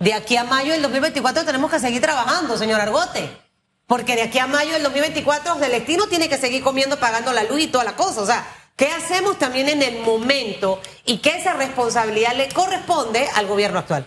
de 0.00 0.12
aquí 0.14 0.36
a 0.36 0.44
mayo 0.44 0.72
del 0.72 0.82
2024 0.82 1.44
tenemos 1.44 1.70
que 1.70 1.78
seguir 1.78 2.02
trabajando, 2.02 2.58
señor 2.58 2.80
Argote. 2.80 3.41
Porque 3.92 4.16
de 4.16 4.22
aquí 4.22 4.38
a 4.38 4.46
mayo 4.46 4.72
del 4.72 4.84
2024 4.84 5.56
Celestino 5.56 6.06
tiene 6.06 6.26
que 6.26 6.38
seguir 6.38 6.62
comiendo, 6.62 6.98
pagando 6.98 7.30
la 7.34 7.44
luz 7.44 7.60
y 7.60 7.66
toda 7.66 7.84
la 7.84 7.94
cosa. 7.94 8.22
O 8.22 8.24
sea, 8.24 8.42
¿qué 8.74 8.86
hacemos 8.86 9.38
también 9.38 9.68
en 9.68 9.82
el 9.82 10.00
momento 10.00 10.80
y 11.04 11.18
qué 11.18 11.36
esa 11.36 11.52
responsabilidad 11.52 12.34
le 12.34 12.48
corresponde 12.48 13.28
al 13.34 13.46
gobierno 13.46 13.80
actual? 13.80 14.06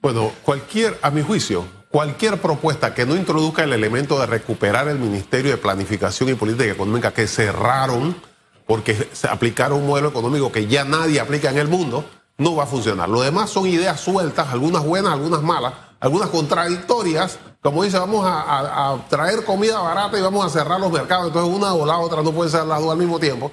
Bueno, 0.00 0.32
cualquier, 0.42 0.98
a 1.02 1.12
mi 1.12 1.22
juicio, 1.22 1.64
cualquier 1.88 2.40
propuesta 2.40 2.92
que 2.92 3.06
no 3.06 3.14
introduzca 3.14 3.62
el 3.62 3.74
elemento 3.74 4.18
de 4.18 4.26
recuperar 4.26 4.88
el 4.88 4.98
Ministerio 4.98 5.52
de 5.52 5.58
Planificación 5.58 6.30
y 6.30 6.34
Política 6.34 6.72
Económica 6.72 7.14
que 7.14 7.28
cerraron 7.28 8.20
porque 8.66 9.08
se 9.12 9.28
aplicaron 9.28 9.82
un 9.82 9.86
modelo 9.86 10.08
económico 10.08 10.50
que 10.50 10.66
ya 10.66 10.82
nadie 10.84 11.20
aplica 11.20 11.48
en 11.48 11.58
el 11.58 11.68
mundo, 11.68 12.04
no 12.38 12.56
va 12.56 12.64
a 12.64 12.66
funcionar. 12.66 13.08
Lo 13.08 13.20
demás 13.20 13.50
son 13.50 13.68
ideas 13.68 14.00
sueltas, 14.00 14.48
algunas 14.48 14.84
buenas, 14.84 15.12
algunas 15.12 15.42
malas, 15.42 15.74
algunas 16.00 16.28
contradictorias, 16.30 17.38
como 17.62 17.84
dice, 17.84 17.96
vamos 17.96 18.24
a, 18.26 19.04
traer 19.08 19.44
comida 19.44 19.78
barata 19.78 20.18
y 20.18 20.20
vamos 20.20 20.44
a 20.44 20.50
cerrar 20.50 20.80
los 20.80 20.90
mercados, 20.90 21.28
entonces 21.28 21.54
una 21.54 21.72
o 21.72 21.86
la 21.86 21.98
otra 21.98 22.20
no 22.20 22.32
pueden 22.32 22.50
ser 22.50 22.64
las 22.64 22.80
dos 22.80 22.90
al 22.90 22.98
mismo 22.98 23.20
tiempo. 23.20 23.52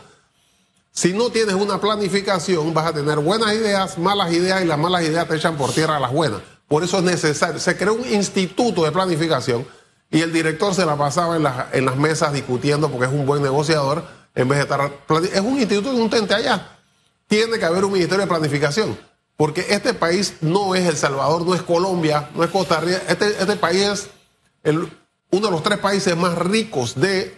Si 0.91 1.13
no 1.13 1.29
tienes 1.29 1.53
una 1.53 1.79
planificación, 1.79 2.73
vas 2.73 2.87
a 2.87 2.93
tener 2.93 3.19
buenas 3.19 3.53
ideas, 3.53 3.99
malas 3.99 4.33
ideas 4.33 4.63
y 4.63 4.65
las 4.65 4.79
malas 4.79 5.03
ideas 5.03 5.27
te 5.27 5.35
echan 5.35 5.55
por 5.55 5.71
tierra 5.71 5.97
a 5.97 5.99
las 5.99 6.11
buenas. 6.11 6.41
Por 6.67 6.83
eso 6.83 6.97
es 6.97 7.03
necesario. 7.03 7.59
Se 7.59 7.77
creó 7.77 7.93
un 7.93 8.11
instituto 8.11 8.83
de 8.83 8.91
planificación 8.91 9.65
y 10.09 10.21
el 10.21 10.33
director 10.33 10.73
se 10.73 10.87
la 10.87 10.97
pasaba 10.97 11.37
en, 11.37 11.45
en 11.73 11.85
las 11.85 11.95
mesas 11.95 12.33
discutiendo 12.33 12.89
porque 12.89 13.05
es 13.05 13.11
un 13.11 13.27
buen 13.27 13.43
negociador 13.43 14.03
en 14.33 14.47
vez 14.47 14.57
de 14.57 14.63
estar. 14.63 14.91
Es 15.31 15.41
un 15.41 15.59
instituto 15.59 15.95
un 15.95 16.09
tente 16.09 16.33
allá. 16.33 16.79
Tiene 17.27 17.59
que 17.59 17.65
haber 17.65 17.85
un 17.85 17.93
ministerio 17.93 18.25
de 18.25 18.27
planificación. 18.27 18.97
Porque 19.39 19.65
este 19.69 19.93
país 19.93 20.33
no 20.41 20.75
es 20.75 20.85
El 20.85 20.97
Salvador, 20.97 21.45
no 21.45 21.55
es 21.55 21.61
Colombia, 21.61 22.29
no 22.35 22.43
es 22.43 22.51
Costa 22.51 22.81
Rica. 22.81 23.01
Este, 23.07 23.29
este 23.29 23.55
país 23.55 23.85
es 23.85 24.09
uno 24.65 24.91
de 25.31 25.49
los 25.49 25.63
tres 25.63 25.77
países 25.77 26.17
más 26.17 26.37
ricos 26.37 26.99
de 26.99 27.37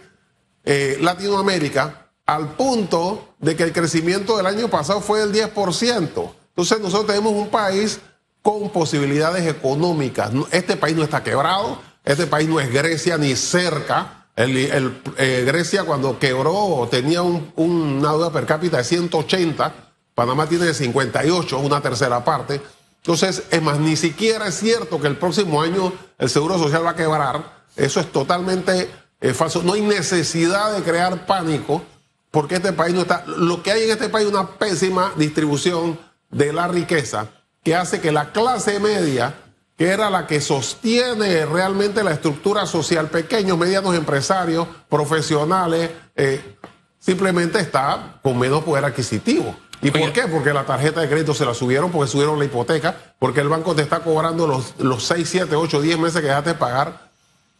eh, 0.64 0.98
Latinoamérica, 1.00 2.08
al 2.26 2.56
punto 2.56 3.36
de 3.38 3.54
que 3.54 3.62
el 3.62 3.72
crecimiento 3.72 4.36
del 4.36 4.46
año 4.46 4.66
pasado 4.66 5.00
fue 5.00 5.24
del 5.24 5.32
10%. 5.32 6.32
Entonces 6.48 6.80
nosotros 6.80 7.06
tenemos 7.06 7.34
un 7.34 7.50
país 7.50 8.00
con 8.42 8.70
posibilidades 8.70 9.46
económicas. 9.46 10.32
Este 10.50 10.76
país 10.76 10.96
no 10.96 11.04
está 11.04 11.22
quebrado, 11.22 11.80
este 12.04 12.26
país 12.26 12.48
no 12.48 12.58
es 12.58 12.72
Grecia 12.72 13.16
ni 13.16 13.36
cerca. 13.36 14.26
Eh, 14.34 15.44
Grecia 15.46 15.84
cuando 15.84 16.18
quebró 16.18 16.88
tenía 16.90 17.22
un, 17.22 17.52
una 17.54 18.10
deuda 18.10 18.32
per 18.32 18.44
cápita 18.44 18.78
de 18.78 18.84
180 18.84 19.91
Panamá 20.22 20.48
tiene 20.48 20.72
58, 20.72 21.58
una 21.58 21.80
tercera 21.80 22.24
parte. 22.24 22.62
Entonces, 22.98 23.42
es 23.50 23.60
más, 23.60 23.80
ni 23.80 23.96
siquiera 23.96 24.46
es 24.46 24.54
cierto 24.54 25.00
que 25.00 25.08
el 25.08 25.16
próximo 25.16 25.60
año 25.60 25.92
el 26.16 26.30
Seguro 26.30 26.60
Social 26.60 26.86
va 26.86 26.90
a 26.90 26.94
quebrar. 26.94 27.64
Eso 27.74 27.98
es 27.98 28.12
totalmente 28.12 28.88
eh, 29.20 29.34
falso. 29.34 29.64
No 29.64 29.72
hay 29.72 29.80
necesidad 29.80 30.76
de 30.76 30.84
crear 30.84 31.26
pánico 31.26 31.82
porque 32.30 32.54
este 32.54 32.72
país 32.72 32.94
no 32.94 33.00
está... 33.00 33.24
Lo 33.26 33.64
que 33.64 33.72
hay 33.72 33.82
en 33.82 33.90
este 33.90 34.08
país 34.10 34.28
es 34.28 34.32
una 34.32 34.48
pésima 34.48 35.12
distribución 35.16 35.98
de 36.30 36.52
la 36.52 36.68
riqueza 36.68 37.26
que 37.64 37.74
hace 37.74 38.00
que 38.00 38.12
la 38.12 38.30
clase 38.30 38.78
media, 38.78 39.34
que 39.76 39.88
era 39.88 40.08
la 40.08 40.28
que 40.28 40.40
sostiene 40.40 41.46
realmente 41.46 42.04
la 42.04 42.12
estructura 42.12 42.64
social, 42.66 43.08
pequeños, 43.08 43.58
medianos 43.58 43.96
empresarios, 43.96 44.68
profesionales, 44.88 45.90
eh, 46.14 46.58
simplemente 47.00 47.58
está 47.58 48.20
con 48.22 48.38
menos 48.38 48.62
poder 48.62 48.84
adquisitivo. 48.84 49.56
¿Y 49.82 49.90
por 49.90 50.12
qué? 50.12 50.22
Porque 50.28 50.52
la 50.52 50.64
tarjeta 50.64 51.00
de 51.00 51.08
crédito 51.08 51.34
se 51.34 51.44
la 51.44 51.54
subieron, 51.54 51.90
porque 51.90 52.10
subieron 52.10 52.38
la 52.38 52.44
hipoteca, 52.44 52.96
porque 53.18 53.40
el 53.40 53.48
banco 53.48 53.74
te 53.74 53.82
está 53.82 54.00
cobrando 54.00 54.46
los, 54.46 54.74
los 54.78 55.02
6, 55.04 55.28
7, 55.28 55.56
8, 55.56 55.80
10 55.80 55.98
meses 55.98 56.20
que 56.20 56.28
dejaste 56.28 56.50
de 56.50 56.56
pagar 56.56 57.10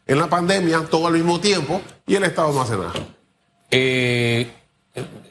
en 0.06 0.18
la 0.18 0.28
pandemia, 0.28 0.86
todo 0.88 1.08
al 1.08 1.14
mismo 1.14 1.40
tiempo, 1.40 1.80
y 2.06 2.14
el 2.14 2.24
Estado 2.24 2.52
no 2.52 2.62
hace 2.62 2.76
nada. 2.76 2.92
Eh, 3.70 4.52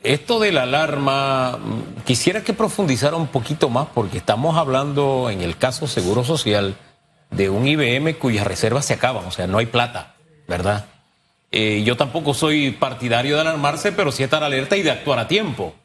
esto 0.03 0.39
de 0.39 0.51
la 0.51 0.63
alarma, 0.63 1.57
mm, 1.57 2.01
quisiera 2.03 2.43
que 2.43 2.53
profundizara 2.53 3.15
un 3.15 3.27
poquito 3.27 3.69
más, 3.69 3.87
porque 3.93 4.17
estamos 4.17 4.57
hablando, 4.57 5.29
en 5.29 5.41
el 5.41 5.57
caso 5.57 5.87
Seguro 5.87 6.25
Social, 6.25 6.75
de 7.29 7.49
un 7.49 7.67
IBM 7.67 8.15
cuyas 8.15 8.45
reservas 8.45 8.85
se 8.85 8.95
acaban, 8.95 9.25
o 9.25 9.31
sea, 9.31 9.47
no 9.47 9.59
hay 9.59 9.67
plata, 9.67 10.15
¿verdad? 10.47 10.87
Eh, 11.51 11.83
yo 11.85 11.95
tampoco 11.95 12.33
soy 12.33 12.71
partidario 12.71 13.35
de 13.35 13.41
alarmarse, 13.41 13.91
pero 13.91 14.11
sí 14.11 14.23
estar 14.23 14.43
alerta 14.43 14.75
y 14.75 14.81
de 14.81 14.91
actuar 14.91 15.19
a 15.19 15.27
tiempo. 15.27 15.75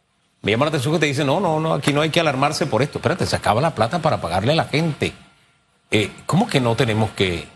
Me 0.47 0.53
llama 0.53 0.67
la 0.67 0.69
atención 0.69 0.95
que 0.95 1.01
te 1.01 1.07
dice, 1.07 1.25
no, 1.25 1.41
no, 1.41 1.59
no, 1.59 1.75
aquí 1.75 1.93
no 1.93 2.03
hay 2.03 2.11
que 2.11 2.21
alarmarse 2.21 2.67
por 2.67 2.81
esto. 2.81 2.99
Espérate, 2.99 3.27
se 3.27 3.35
acaba 3.35 3.61
la 3.61 3.75
plata 3.75 3.99
para 3.99 4.21
pagarle 4.21 4.53
a 4.53 4.55
la 4.55 4.67
gente. 4.67 5.13
Eh, 5.91 6.13
¿Cómo 6.25 6.47
que 6.47 6.61
no 6.61 6.77
tenemos 6.77 7.11
que 7.11 7.49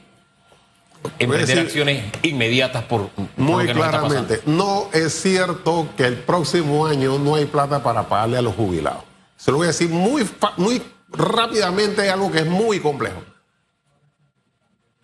emprender 1.20 1.60
acciones 1.60 2.06
inmediatas 2.22 2.82
por, 2.82 3.10
muy 3.36 3.68
claramente? 3.68 4.42
No, 4.44 4.88
es 4.92 5.22
cierto 5.22 5.86
que 5.96 6.04
el 6.04 6.16
próximo 6.16 6.84
año 6.84 7.16
no 7.20 7.36
hay 7.36 7.44
plata 7.44 7.80
para 7.80 8.08
pagarle 8.08 8.38
a 8.38 8.42
los 8.42 8.56
jubilados. 8.56 9.04
Se 9.36 9.52
lo 9.52 9.58
voy 9.58 9.66
a 9.66 9.68
decir 9.68 9.88
muy, 9.88 10.28
muy 10.56 10.82
rápidamente, 11.10 12.10
algo 12.10 12.32
que 12.32 12.40
es 12.40 12.46
muy 12.46 12.80
complejo. 12.80 13.22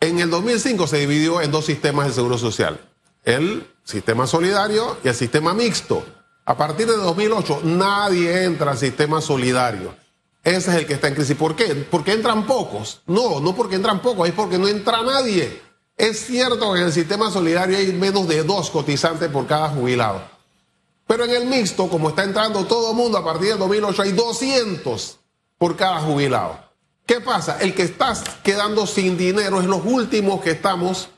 En 0.01 0.19
el 0.19 0.29
2005 0.29 0.89
se 0.89 0.99
dividió 0.99 1.41
en 1.41 1.53
dos 1.53 1.65
sistemas 1.65 2.09
de 2.09 2.15
seguro 2.15 2.37
social 2.37 2.81
el 3.23 3.65
sistema 3.85 4.27
solidario 4.27 4.99
y 5.05 5.09
el 5.09 5.15
sistema 5.15 5.55
mixto. 5.55 6.05
A 6.47 6.57
partir 6.57 6.87
de 6.87 6.97
2008 6.97 7.63
nadie 7.65 8.45
entra 8.45 8.71
al 8.71 8.79
sistema 8.79 9.21
solidario. 9.21 9.95
Ese 10.45 10.71
es 10.71 10.77
el 10.77 10.87
que 10.87 10.95
está 10.95 11.09
en 11.09 11.17
crisis. 11.17 11.37
¿Por 11.37 11.57
qué? 11.57 11.75
Porque 11.91 12.13
entran 12.13 12.47
pocos. 12.47 13.03
No, 13.07 13.41
no 13.41 13.55
porque 13.57 13.75
entran 13.75 14.01
pocos, 14.01 14.29
es 14.29 14.35
porque 14.35 14.57
no 14.57 14.69
entra 14.69 15.03
nadie. 15.03 15.61
Es 15.97 16.25
cierto 16.25 16.73
que 16.73 16.79
en 16.79 16.87
el 16.87 16.93
sistema 16.93 17.33
solidario 17.33 17.77
hay 17.77 17.93
menos 17.93 18.29
de 18.29 18.45
dos 18.45 18.71
cotizantes 18.71 19.29
por 19.29 19.49
cada 19.49 19.71
jubilado. 19.71 20.23
Pero 21.09 21.25
en 21.25 21.31
el 21.31 21.47
mixto, 21.47 21.89
como 21.89 22.11
está 22.11 22.23
entrando 22.23 22.65
todo 22.65 22.91
el 22.91 22.97
mundo 22.97 23.19
a 23.19 23.25
partir 23.25 23.49
de 23.49 23.57
2008, 23.57 24.03
hay 24.03 24.13
200 24.13 25.19
por 25.59 25.77
cada 25.77 25.99
jubilado. 26.01 26.61
¿Qué 27.07 27.21
pasa? 27.21 27.59
El 27.61 27.75
que 27.75 27.83
está 27.83 28.15
quedando 28.45 28.87
sin 28.87 29.19
dinero 29.19 29.61
es 29.61 29.67
los 29.67 29.85
últimos 29.85 30.43
que 30.43 30.53
estamos 30.53 31.09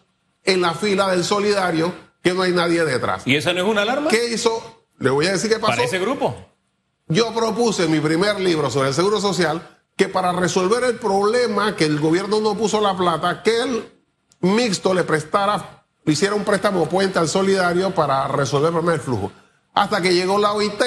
en 0.45 0.63
la 0.63 0.73
fila 0.73 1.11
del 1.11 1.23
solidario 1.23 1.93
que 2.23 2.33
no 2.33 2.43
hay 2.43 2.53
nadie 2.53 2.83
detrás. 2.85 3.27
¿Y 3.27 3.37
esa 3.37 3.53
no 3.53 3.61
es 3.61 3.67
una 3.67 3.83
alarma? 3.83 4.09
¿Qué 4.09 4.33
hizo? 4.33 4.78
Le 4.99 5.11
voy 5.11 5.27
a 5.27 5.33
decir 5.33 5.51
qué 5.51 5.59
pasó. 5.59 5.73
¿Para 5.73 5.85
ese 5.85 5.99
grupo? 5.99 6.35
Yo 7.09 7.35
propuse 7.35 7.85
en 7.85 7.93
mi 7.93 8.01
primer 8.01 8.41
libro 8.41 8.71
sobre 8.71 8.89
el 8.89 8.95
Seguro 8.95 9.21
Social 9.21 9.79
que 9.97 10.09
para 10.09 10.33
resolver 10.33 10.85
el 10.85 10.97
problema 10.97 11.75
que 11.75 11.85
el 11.85 11.99
gobierno 11.99 12.41
no 12.41 12.57
puso 12.57 12.81
la 12.81 12.97
plata, 12.97 13.43
que 13.43 13.63
el 13.63 13.93
mixto 14.41 14.95
le 14.95 15.05
prestara, 15.05 15.85
hiciera 16.07 16.35
un 16.35 16.45
préstamo 16.45 16.89
puente 16.89 17.19
al 17.19 17.29
solidario 17.29 17.95
para 17.95 18.29
resolver 18.29 18.69
el 18.69 18.75
problema 18.75 18.93
del 18.93 19.01
flujo. 19.01 19.33
Hasta 19.75 20.01
que 20.01 20.15
llegó 20.15 20.39
la 20.39 20.53
OIT, 20.53 20.83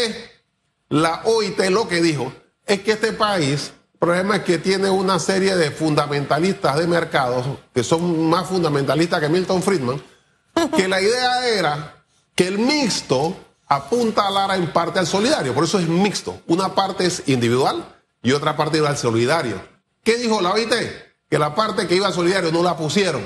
la 0.89 1.21
OIT 1.25 1.59
lo 1.69 1.87
que 1.87 2.01
dijo 2.01 2.31
es 2.65 2.81
que 2.81 2.93
este 2.93 3.13
país 3.13 3.73
el 3.93 3.99
problema 3.99 4.37
es 4.37 4.43
que 4.43 4.57
tiene 4.57 4.89
una 4.89 5.19
serie 5.19 5.55
de 5.55 5.69
fundamentalistas 5.71 6.77
de 6.77 6.87
mercados 6.87 7.45
que 7.73 7.83
son 7.83 8.29
más 8.29 8.47
fundamentalistas 8.47 9.19
que 9.19 9.29
Milton 9.29 9.61
Friedman, 9.61 10.01
que 10.75 10.87
la 10.87 11.01
idea 11.01 11.47
era 11.47 12.03
que 12.33 12.47
el 12.47 12.57
mixto 12.57 13.35
apunta 13.71 14.27
a 14.27 14.31
Lara 14.31 14.55
en 14.57 14.73
parte 14.73 14.99
al 14.99 15.07
solidario, 15.07 15.53
por 15.53 15.63
eso 15.63 15.79
es 15.79 15.87
mixto. 15.87 16.41
Una 16.47 16.75
parte 16.75 17.05
es 17.05 17.23
individual 17.27 17.85
y 18.21 18.33
otra 18.33 18.57
parte 18.57 18.77
iba 18.77 18.89
al 18.89 18.97
solidario. 18.97 19.61
¿Qué 20.03 20.17
dijo 20.17 20.41
la 20.41 20.51
OIT? 20.51 20.73
Que 21.29 21.39
la 21.39 21.55
parte 21.55 21.87
que 21.87 21.95
iba 21.95 22.07
al 22.07 22.13
solidario 22.13 22.51
no 22.51 22.63
la 22.63 22.75
pusieron. 22.75 23.21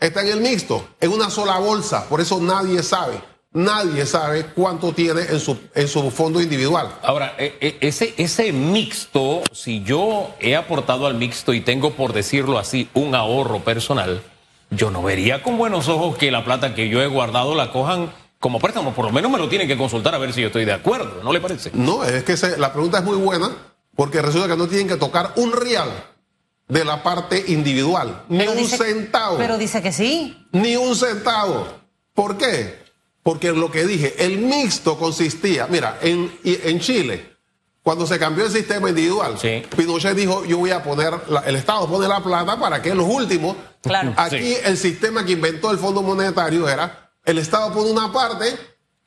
Está 0.00 0.22
en 0.22 0.28
el 0.28 0.40
mixto, 0.40 0.88
en 1.00 1.12
una 1.12 1.28
sola 1.28 1.58
bolsa, 1.58 2.08
por 2.08 2.22
eso 2.22 2.40
nadie 2.40 2.82
sabe 2.82 3.22
nadie 3.56 4.04
sabe 4.04 4.46
cuánto 4.46 4.92
tiene 4.92 5.20
en 5.20 5.38
su, 5.38 5.56
en 5.76 5.86
su 5.86 6.10
fondo 6.10 6.42
individual. 6.42 6.92
Ahora, 7.04 7.36
e, 7.38 7.56
e, 7.60 7.78
ese, 7.82 8.12
ese 8.16 8.52
mixto, 8.52 9.42
si 9.52 9.84
yo 9.84 10.34
he 10.40 10.56
aportado 10.56 11.06
al 11.06 11.14
mixto 11.14 11.54
y 11.54 11.60
tengo, 11.60 11.92
por 11.92 12.12
decirlo 12.12 12.58
así, 12.58 12.88
un 12.94 13.14
ahorro 13.14 13.60
personal, 13.60 14.22
yo 14.70 14.90
no 14.90 15.04
vería 15.04 15.40
con 15.44 15.56
buenos 15.56 15.88
ojos 15.88 16.16
que 16.16 16.32
la 16.32 16.44
plata 16.44 16.74
que 16.74 16.88
yo 16.88 17.00
he 17.00 17.06
guardado 17.06 17.54
la 17.54 17.70
cojan 17.70 18.10
como 18.44 18.58
préstamo. 18.58 18.92
Por 18.92 19.06
lo 19.06 19.10
menos 19.10 19.32
me 19.32 19.38
lo 19.38 19.48
tienen 19.48 19.66
que 19.66 19.74
consultar 19.74 20.14
a 20.14 20.18
ver 20.18 20.34
si 20.34 20.42
yo 20.42 20.48
estoy 20.48 20.66
de 20.66 20.74
acuerdo, 20.74 21.22
¿no 21.24 21.32
le 21.32 21.40
parece? 21.40 21.70
No, 21.72 22.04
es 22.04 22.24
que 22.24 22.36
la 22.58 22.74
pregunta 22.74 22.98
es 22.98 23.04
muy 23.04 23.16
buena 23.16 23.50
porque 23.96 24.20
resulta 24.20 24.48
que 24.48 24.56
no 24.58 24.68
tienen 24.68 24.86
que 24.86 24.96
tocar 24.96 25.32
un 25.36 25.50
real 25.50 25.88
de 26.68 26.84
la 26.84 27.02
parte 27.02 27.42
individual, 27.48 28.24
ni 28.28 28.46
un 28.46 28.68
centavo. 28.68 29.38
Pero 29.38 29.56
dice 29.56 29.80
que 29.80 29.92
sí. 29.92 30.46
Ni 30.52 30.76
un 30.76 30.94
centavo. 30.94 31.66
¿Por 32.12 32.36
qué? 32.36 32.80
Porque 33.22 33.50
lo 33.50 33.70
que 33.70 33.86
dije, 33.86 34.14
el 34.18 34.36
mixto 34.36 34.98
consistía, 34.98 35.66
mira, 35.66 35.98
en, 36.02 36.30
en 36.44 36.80
Chile, 36.80 37.36
cuando 37.82 38.06
se 38.06 38.18
cambió 38.18 38.44
el 38.44 38.52
sistema 38.52 38.90
individual, 38.90 39.38
Pinochet 39.74 40.14
dijo, 40.14 40.44
yo 40.44 40.58
voy 40.58 40.70
a 40.70 40.82
poner, 40.82 41.14
el 41.46 41.56
Estado 41.56 41.88
pone 41.88 42.06
la 42.06 42.22
plata 42.22 42.60
para 42.60 42.82
que 42.82 42.94
los 42.94 43.08
últimos, 43.08 43.56
claro. 43.80 44.12
aquí 44.18 44.54
el 44.64 44.76
sistema 44.76 45.24
que 45.24 45.32
inventó 45.32 45.70
el 45.70 45.78
Fondo 45.78 46.02
Monetario 46.02 46.68
era, 46.68 47.03
el 47.24 47.38
Estado 47.38 47.72
pone 47.72 47.90
una 47.90 48.12
parte 48.12 48.56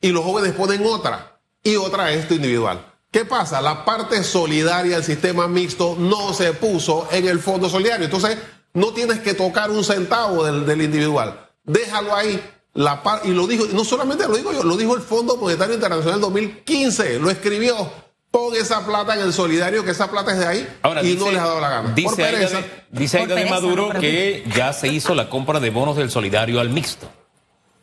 y 0.02 0.10
los 0.10 0.24
jóvenes 0.24 0.54
ponen 0.54 0.86
otra, 0.86 1.40
y 1.64 1.76
otra 1.76 2.12
esto 2.12 2.34
individual. 2.34 2.86
¿Qué 3.12 3.26
pasa? 3.26 3.62
La 3.62 3.86
parte 3.86 4.24
solidaria 4.24 4.96
del 4.96 5.04
sistema 5.04 5.48
mixto 5.48 5.96
no 5.98 6.34
se 6.34 6.54
puso 6.54 7.08
en 7.12 7.28
el 7.28 7.40
Fondo 7.40 7.70
Solidario, 7.70 8.06
entonces 8.06 8.38
no 8.74 8.94
tienes 8.94 9.20
que 9.20 9.34
tocar 9.34 9.72
un 9.72 9.84
centavo 9.84 10.44
del, 10.44 10.66
del 10.66 10.82
individual, 10.82 11.50
déjalo 11.64 12.16
ahí 12.16 12.42
la 12.78 13.02
y 13.24 13.30
lo 13.30 13.48
dijo, 13.48 13.66
no 13.74 13.84
solamente 13.84 14.28
lo 14.28 14.36
digo 14.36 14.54
yo, 14.54 14.64
lo 14.64 14.78
dijo 14.78 14.96
el 14.96 15.02
Fondo 15.02 15.36
Monetario 15.38 15.74
Internacional 15.74 16.22
2015, 16.22 17.20
lo 17.20 17.32
escribió. 17.32 18.08
Pon 18.30 18.56
esa 18.56 18.86
plata 18.86 19.16
en 19.16 19.22
el 19.22 19.34
solidario, 19.34 19.84
que 19.84 19.92
esa 19.92 20.12
plata 20.12 20.34
es 20.34 20.40
de 20.40 20.46
ahí 20.46 20.68
y 21.02 21.16
no 21.16 21.32
les 21.32 21.40
ha 21.40 21.46
dado 21.46 21.60
la 21.60 21.70
gana. 21.70 21.94
Dice 21.96 22.24
Aida 22.24 22.50
de, 22.50 22.66
dice 22.92 23.26
de 23.26 23.46
Maduro 23.46 23.90
que 24.00 24.44
ya 24.56 24.74
se 24.74 24.90
hizo 24.90 25.16
la 25.16 25.30
compra 25.30 25.60
de 25.60 25.72
bonos 25.72 25.96
del 25.96 26.12
solidario 26.12 26.60
al 26.60 26.70
mixto. 26.70 27.10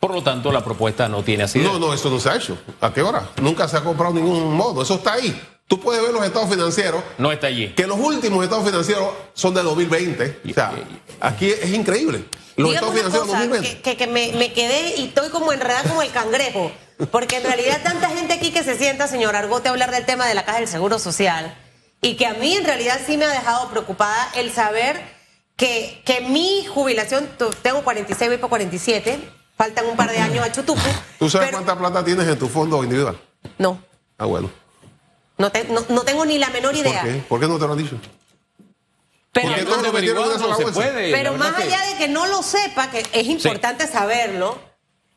Por 0.05 0.13
lo 0.13 0.21
tanto, 0.21 0.51
la 0.51 0.63
propuesta 0.63 1.09
no 1.09 1.23
tiene 1.23 1.45
así. 1.45 1.57
No, 1.57 1.79
no, 1.79 1.91
eso 1.91 2.11
no 2.11 2.19
se 2.19 2.29
ha 2.29 2.35
hecho. 2.35 2.55
¿A 2.79 2.93
qué 2.93 3.01
hora? 3.01 3.27
Nunca 3.41 3.67
se 3.67 3.75
ha 3.75 3.83
comprado 3.83 4.13
ningún 4.13 4.53
modo. 4.53 4.83
Eso 4.83 4.93
está 4.93 5.13
ahí. 5.13 5.35
Tú 5.67 5.79
puedes 5.79 5.99
ver 5.99 6.13
los 6.13 6.23
estados 6.23 6.47
financieros. 6.47 7.01
No 7.17 7.31
está 7.31 7.47
allí. 7.47 7.69
Que 7.69 7.87
los 7.87 7.97
últimos 7.97 8.43
estados 8.43 8.63
financieros 8.63 9.09
son 9.33 9.55
de 9.55 9.63
2020. 9.63 10.41
O 10.47 10.53
sea, 10.53 10.73
aquí 11.19 11.47
es 11.47 11.73
increíble. 11.73 12.23
Los 12.55 12.75
estados 12.75 12.93
financieros 12.93 13.27
cosa, 13.27 13.39
2020. 13.39 13.81
Que, 13.81 13.97
que, 13.97 14.05
me, 14.05 14.31
me, 14.33 14.53
quedé 14.53 14.93
y 14.97 15.05
estoy 15.05 15.29
como 15.29 15.51
enredada 15.51 15.89
como 15.89 16.03
el 16.03 16.11
cangrejo. 16.11 16.71
Porque 17.09 17.37
en 17.37 17.43
realidad 17.45 17.81
tanta 17.83 18.09
gente 18.09 18.35
aquí 18.35 18.51
que 18.51 18.61
se 18.61 18.77
sienta, 18.77 19.07
señor 19.07 19.35
Argote, 19.35 19.69
a 19.69 19.71
hablar 19.71 19.89
del 19.89 20.05
tema 20.05 20.27
de 20.27 20.35
la 20.35 20.45
caja 20.45 20.59
del 20.59 20.67
Seguro 20.67 20.99
Social. 20.99 21.57
Y 22.03 22.15
que 22.15 22.27
a 22.27 22.35
mí 22.35 22.53
en 22.53 22.63
realidad 22.63 22.99
sí 23.03 23.17
me 23.17 23.25
ha 23.25 23.29
dejado 23.29 23.71
preocupada 23.71 24.29
el 24.35 24.51
saber 24.51 25.01
que, 25.55 26.03
que 26.05 26.21
mi 26.21 26.63
jubilación, 26.67 27.27
tengo 27.63 27.83
46, 27.83 28.29
voy 28.29 28.37
por 28.37 28.49
47, 28.49 29.44
faltan 29.57 29.85
un 29.85 29.95
par 29.95 30.11
de 30.11 30.19
años 30.19 30.45
a 30.45 30.51
Chutupu. 30.51 30.81
¿Tú 31.19 31.29
sabes 31.29 31.51
cuánta 31.51 31.77
plata 31.77 32.03
tienes 32.03 32.27
en 32.27 32.37
tu 32.37 32.47
fondo 32.47 32.83
individual? 32.83 33.19
No. 33.57 33.81
Ah, 34.17 34.25
bueno. 34.25 34.49
No, 35.37 35.51
no, 35.89 36.01
tengo 36.03 36.25
ni 36.25 36.37
la 36.37 36.49
menor 36.49 36.75
idea. 36.75 37.01
¿Por 37.01 37.11
qué? 37.11 37.17
¿Por 37.27 37.39
qué 37.41 37.47
no 37.47 37.59
te 37.59 37.65
lo 37.65 37.73
han 37.73 37.77
dicho? 37.77 37.99
Pero, 39.33 39.49
no 39.49 40.55
se 40.55 40.65
puede, 40.71 41.11
pero 41.11 41.33
más 41.33 41.57
allá 41.57 41.81
de 41.87 41.97
que 41.97 42.07
no 42.07 42.25
lo 42.25 42.41
sepa, 42.41 42.89
que 42.89 43.05
es 43.11 43.27
importante 43.27 43.85
saberlo, 43.85 44.57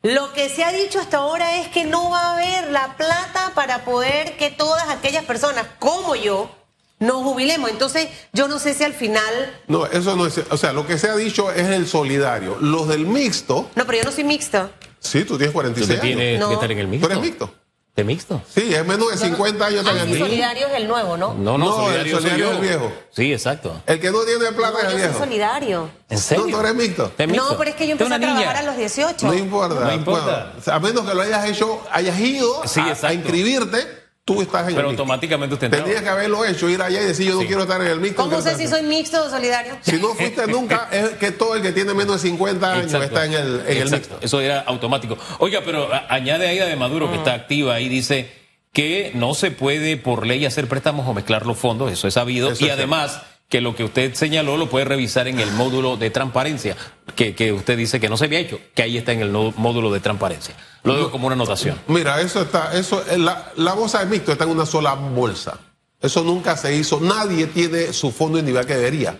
lo 0.03 0.33
que 0.33 0.49
se 0.49 0.65
ha 0.65 0.73
dicho 0.73 0.99
hasta 0.99 1.19
ahora 1.19 1.61
es 1.61 1.69
que 1.69 1.85
no 1.85 2.11
va 2.11 2.21
a 2.21 2.33
haber 2.35 2.73
la 2.73 2.97
plata 2.97 3.53
para 3.55 3.85
poder 3.85 4.37
que 4.37 4.51
todas 4.51 4.89
aquellas 4.89 5.25
personas 5.25 5.67
como 5.79 6.17
yo 6.17 6.51
nos 6.99 7.23
jubilemos. 7.23 7.71
Entonces, 7.71 8.09
yo 8.33 8.49
no 8.49 8.59
sé 8.59 8.75
si 8.75 8.85
al 8.85 8.95
final... 8.95 9.61
No, 9.67 9.87
eso 9.87 10.17
no 10.17 10.27
es... 10.27 10.41
O 10.51 10.57
sea, 10.57 10.73
lo 10.73 10.87
que 10.87 10.99
se 10.99 11.09
ha 11.09 11.17
dicho 11.17 11.51
es 11.53 11.69
el 11.69 11.87
solidario. 11.87 12.57
Los 12.61 12.89
del 12.89 13.07
mixto... 13.07 13.71
No, 13.75 13.87
pero 13.87 13.99
yo 13.99 14.05
no 14.05 14.13
soy 14.13 14.25
mixto. 14.25 14.71
Sí, 15.01 15.25
tú 15.25 15.37
tienes 15.37 15.53
46 15.53 16.01
¿Tú 16.01 16.07
tienes 16.07 16.45
que 16.45 16.55
estar 16.55 16.73
en 16.73 16.79
el 16.79 16.89
mixto. 16.89 17.07
¿Tú 17.07 17.13
eres 17.13 17.25
mixto? 17.25 17.55
¿De 17.99 18.05
mixto? 18.05 18.41
Sí, 18.49 18.73
es 18.73 18.87
menos 18.87 19.11
de 19.11 19.17
50 19.17 19.67
años 19.67 19.85
ah, 19.85 19.91
el 19.91 20.17
solidario 20.17 20.69
es 20.69 20.75
el 20.75 20.87
nuevo, 20.87 21.17
¿no? 21.17 21.35
No, 21.35 21.59
no, 21.59 21.75
solidario, 21.75 22.19
el 22.19 22.23
solidario 22.23 22.51
es 22.51 22.55
el 22.55 22.61
viejo. 22.61 22.93
Sí, 23.11 23.33
exacto. 23.33 23.83
El 23.87 23.99
que 23.99 24.13
no 24.13 24.21
tiene 24.21 24.53
plata 24.53 24.79
es 24.83 24.93
el 24.93 24.97
viejo. 24.99 25.13
Soy 25.15 25.23
solidario. 25.23 25.91
¿En 26.09 26.19
serio? 26.19 26.45
No, 26.45 26.51
tú 26.53 26.61
eres 26.61 26.75
mixto. 26.77 27.13
No, 27.35 27.59
pero 27.59 27.71
es 27.71 27.75
que 27.75 27.89
yo 27.89 27.93
empecé 27.93 28.15
a 28.15 28.21
trabajar 28.21 28.57
a 28.57 28.63
los 28.63 28.77
18. 28.77 29.27
No 29.27 29.35
importa. 29.35 29.81
No 29.81 29.93
importa. 29.93 30.53
a 30.65 30.79
menos 30.79 31.09
que 31.09 31.13
lo 31.13 31.23
hayas 31.23 31.45
hecho, 31.49 31.83
hayas 31.91 32.21
ido 32.21 32.63
a, 33.03 33.13
inscribirte 33.13 33.98
tú 34.29 34.43
estás 34.43 34.69
en 34.69 34.75
Pero 34.75 34.81
el 34.81 34.87
mixto. 34.89 35.03
automáticamente 35.03 35.55
usted 35.55 35.65
entraba. 35.69 35.85
Tenías 35.87 36.03
que 36.03 36.09
haberlo 36.11 36.45
hecho, 36.45 36.69
ir 36.69 36.83
allá 36.83 37.01
y 37.01 37.07
decir 37.07 37.27
yo 37.29 37.35
no 37.37 37.41
Sí. 37.41 37.47
quiero 37.47 37.63
estar 37.63 37.81
en 37.81 37.87
el 37.87 37.99
mixto. 38.01 38.23
¿Cómo 38.25 38.43
sé 38.43 38.57
si 38.57 38.69
soy 38.69 38.83
mixto 38.83 39.25
o 39.25 39.31
solidario? 39.31 39.79
Si 39.81 39.93
no 39.97 40.15
fuiste 40.15 40.47
nunca, 40.47 40.89
es 40.93 41.11
que 41.19 41.31
todo 41.31 41.55
el 41.55 41.63
que 41.63 41.73
tiene 41.73 41.95
menos 41.95 42.21
de 42.23 42.29
50 42.29 42.71
años 42.73 42.85
Exacto. 42.85 43.07
está 43.07 43.25
en 43.25 43.33
el, 43.33 43.61
en 43.61 43.67
el 43.69 43.77
Exacto. 43.79 43.97
mixto. 43.97 44.19
Eso 44.21 44.41
era 44.43 44.61
automático. 44.61 45.17
Oiga, 45.39 45.63
pero 45.65 45.93
a- 45.93 46.07
añade 46.11 46.47
Aida 46.47 46.67
de 46.67 46.77
Maduro, 46.77 47.11
que 47.11 47.17
está 47.17 47.33
activa 47.33 47.75
ahí, 47.75 47.89
dice 47.89 48.31
que 48.75 49.13
no 49.15 49.33
se 49.35 49.51
puede 49.51 49.97
por 49.97 50.27
ley 50.27 50.45
hacer 50.45 50.69
préstamos 50.69 51.09
o 51.09 51.15
mezclar 51.15 51.47
los 51.47 51.57
fondos, 51.57 51.91
eso 51.91 52.07
es 52.07 52.13
sabido, 52.15 52.53
Eso 52.53 52.65
y 52.65 52.69
es 52.69 52.75
además 52.75 53.23
que 53.49 53.61
lo 53.61 53.75
que 53.75 53.85
usted 53.85 54.15
señaló 54.15 54.57
lo 54.57 54.69
puede 54.69 54.85
revisar 54.85 55.27
en 55.29 55.41
el 55.41 55.51
módulo 55.53 55.97
de 55.97 56.11
transparencia, 56.11 56.77
que, 57.17 57.35
que 57.35 57.53
usted 57.53 57.79
dice 57.79 57.99
que 57.99 58.09
no 58.11 58.17
se 58.19 58.27
había 58.27 58.41
hecho, 58.41 58.61
que 58.75 58.83
ahí 58.83 58.99
está 58.99 59.13
en 59.13 59.21
el 59.23 59.33
no- 59.33 59.55
módulo 59.57 59.91
de 59.91 60.01
transparencia. 60.01 60.55
Lo 60.85 60.95
dejo 60.95 61.11
como 61.11 61.27
una 61.29 61.35
anotación. 61.35 61.81
Mira, 61.89 62.21
eso 62.21 62.43
está, 62.43 62.75
eso, 62.79 63.03
eh, 63.11 63.17
la, 63.19 63.53
la 63.57 63.73
bolsa 63.73 64.01
de 64.01 64.07
mixto 64.07 64.33
está 64.33 64.45
en 64.45 64.51
una 64.51 64.67
sola 64.67 64.93
bolsa. 64.95 65.59
Eso 66.01 66.23
nunca 66.23 66.57
se 66.57 66.75
hizo. 66.77 67.01
Nadie 67.01 67.47
tiene 67.47 67.93
su 67.93 68.13
fondo 68.13 68.39
individual 68.39 68.67
que 68.67 68.77
debería. 68.77 69.19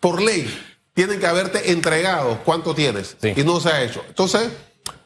Por 0.00 0.22
ley, 0.22 0.48
tienen 0.94 1.18
que 1.18 1.26
haberte 1.26 1.72
entregado 1.72 2.40
cuánto 2.44 2.74
tienes. 2.74 3.16
Sí. 3.20 3.32
Y 3.36 3.42
no 3.42 3.58
se 3.60 3.68
ha 3.70 3.82
hecho. 3.82 4.02
Entonces, 4.08 4.48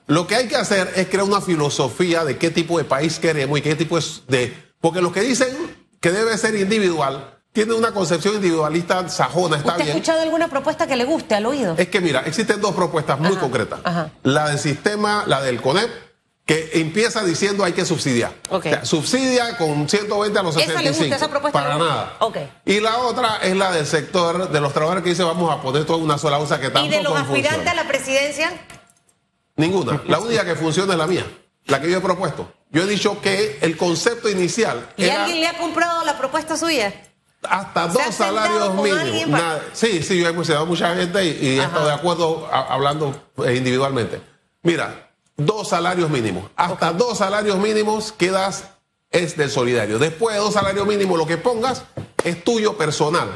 lo 0.07 0.27
que 0.27 0.35
hay 0.37 0.49
que 0.49 0.57
hacer 0.57 0.93
es 0.97 1.09
crear 1.09 1.25
una 1.25 1.41
filosofía 1.41 2.25
de 2.25 2.37
qué 2.37 2.51
tipo 2.51 2.79
de 2.79 2.85
país 2.85 3.19
queremos 3.19 3.59
y 3.59 3.63
qué 3.63 3.75
tipo 3.75 3.99
de. 4.29 4.55
Porque 4.81 5.01
los 5.01 5.13
que 5.13 5.23
dicen 5.23 5.49
que 6.01 6.13
debe 6.13 6.37
ser 6.39 6.55
individual, 6.55 7.38
tienen 7.52 7.75
una 7.76 7.93
concepción 7.93 8.35
individualista 8.35 9.09
sajona, 9.09 9.57
está 9.57 9.71
¿Usted 9.73 9.81
ha 9.83 9.85
bien. 9.85 9.97
escuchado 9.97 10.21
alguna 10.23 10.49
propuesta 10.49 10.87
que 10.87 10.97
le 10.97 11.05
guste 11.05 11.35
al 11.35 11.47
oído? 11.47 11.75
Es 11.76 11.88
que 11.88 12.00
mira, 12.00 12.21
existen 12.26 12.61
dos 12.61 12.75
propuestas 12.75 13.19
muy 13.19 13.33
Ajá, 13.33 13.40
concretas. 13.40 13.81
ajá. 13.85 14.11
La 14.23 14.49
del 14.50 14.59
sistema, 14.59 15.25
la 15.26 15.40
del 15.40 15.61
CONEP, 15.61 15.90
que 16.47 16.71
empieza 16.75 17.23
diciendo 17.25 17.62
hay 17.64 17.73
que 17.75 17.85
subsidiar. 17.85 18.33
Ok. 18.49 18.67
O 18.67 18.69
sea, 18.71 18.85
subsidia 18.85 19.57
con 19.59 19.88
120 19.88 20.38
a 20.38 20.43
los 20.43 20.57
¿Esa 20.57 20.61
le 20.67 20.73
65. 20.93 20.99
gusta, 21.05 21.17
esa 21.17 21.28
propuesta 21.28 21.59
Para 21.62 21.76
nada. 21.78 22.17
Ok. 22.21 22.37
Y 22.64 22.81
la 22.81 22.99
otra 22.99 23.38
es 23.43 23.55
la 23.57 23.71
del 23.73 23.87
sector 23.87 24.50
de 24.50 24.61
los 24.61 24.73
trabajadores 24.73 25.02
que 25.05 25.11
dice 25.11 25.25
vamos 25.25 25.52
a 25.55 25.61
poner 25.61 25.85
toda 25.85 25.99
una 25.99 26.17
sola 26.17 26.38
bolsa 26.38 26.59
que 26.61 26.69
¿Y 26.69 26.71
tampoco 26.71 26.97
de 26.97 27.02
los 27.02 27.12
aspirantes 27.17 27.50
funciona. 27.52 27.71
a 27.73 27.75
la 27.75 27.87
presidencia? 27.88 28.52
Ninguna. 29.57 30.00
La 30.07 30.21
única 30.21 30.45
que 30.45 30.55
funciona 30.55 30.93
es 30.93 30.99
la 30.99 31.07
mía, 31.07 31.25
la 31.67 31.81
que 31.81 31.90
yo 31.90 31.99
he 31.99 32.00
propuesto. 32.00 32.50
Yo 32.71 32.83
he 32.83 32.87
dicho 32.87 33.21
que 33.21 33.59
el 33.62 33.76
concepto 33.76 34.28
inicial 34.28 34.90
¿Y 34.97 35.05
era 35.05 35.25
alguien 35.25 35.40
le 35.40 35.49
ha 35.49 35.59
comprado 35.59 36.05
la 36.05 36.17
propuesta 36.19 36.57
suya? 36.57 36.95
Hasta 37.42 37.90
¿Se 37.90 38.00
ha 38.00 38.04
dos 38.07 38.14
salarios 38.14 38.75
mínimos. 38.75 39.40
para-. 39.40 39.62
Sí, 39.73 40.02
sí, 40.02 40.18
yo 40.21 40.28
he 40.28 40.35
considerado 40.35 40.66
a 40.66 40.68
mucha 40.68 40.95
gente 40.97 41.25
y, 41.25 41.28
y 41.47 41.59
he 41.59 41.62
estado 41.62 41.87
de 41.87 41.92
acuerdo 41.92 42.49
a- 42.50 42.73
hablando 42.75 43.14
eh, 43.45 43.54
individualmente. 43.57 44.21
Mira, 44.62 45.11
dos 45.37 45.68
salarios 45.68 46.11
mínimos. 46.11 46.50
Hasta 46.57 46.92
dos 46.92 47.18
salarios 47.18 47.57
mínimos 47.59 48.12
quedas 48.12 48.64
es 49.11 49.37
del 49.37 49.50
solidario. 49.50 49.99
Después 49.99 50.35
de 50.35 50.40
dos 50.40 50.54
salarios 50.54 50.87
mínimos, 50.87 51.16
lo 51.18 51.26
que 51.26 51.37
pongas 51.38 51.85
es 52.25 52.42
tuyo 52.45 52.76
personal. 52.76 53.28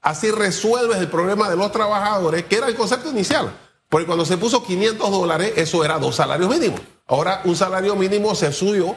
Así 0.00 0.30
resuelves 0.30 0.98
el 0.98 1.08
problema 1.08 1.50
de 1.50 1.56
los 1.56 1.72
trabajadores, 1.72 2.44
que 2.44 2.56
era 2.56 2.68
el 2.68 2.76
concepto 2.76 3.10
inicial. 3.10 3.52
Porque 3.88 4.06
cuando 4.06 4.24
se 4.24 4.36
puso 4.38 4.62
500 4.64 5.10
dólares, 5.10 5.52
eso 5.56 5.84
era 5.84 5.98
dos 5.98 6.14
salarios 6.16 6.48
mínimos. 6.48 6.80
Ahora 7.06 7.40
un 7.44 7.56
salario 7.56 7.96
mínimo 7.96 8.34
se 8.34 8.52
subió 8.52 8.96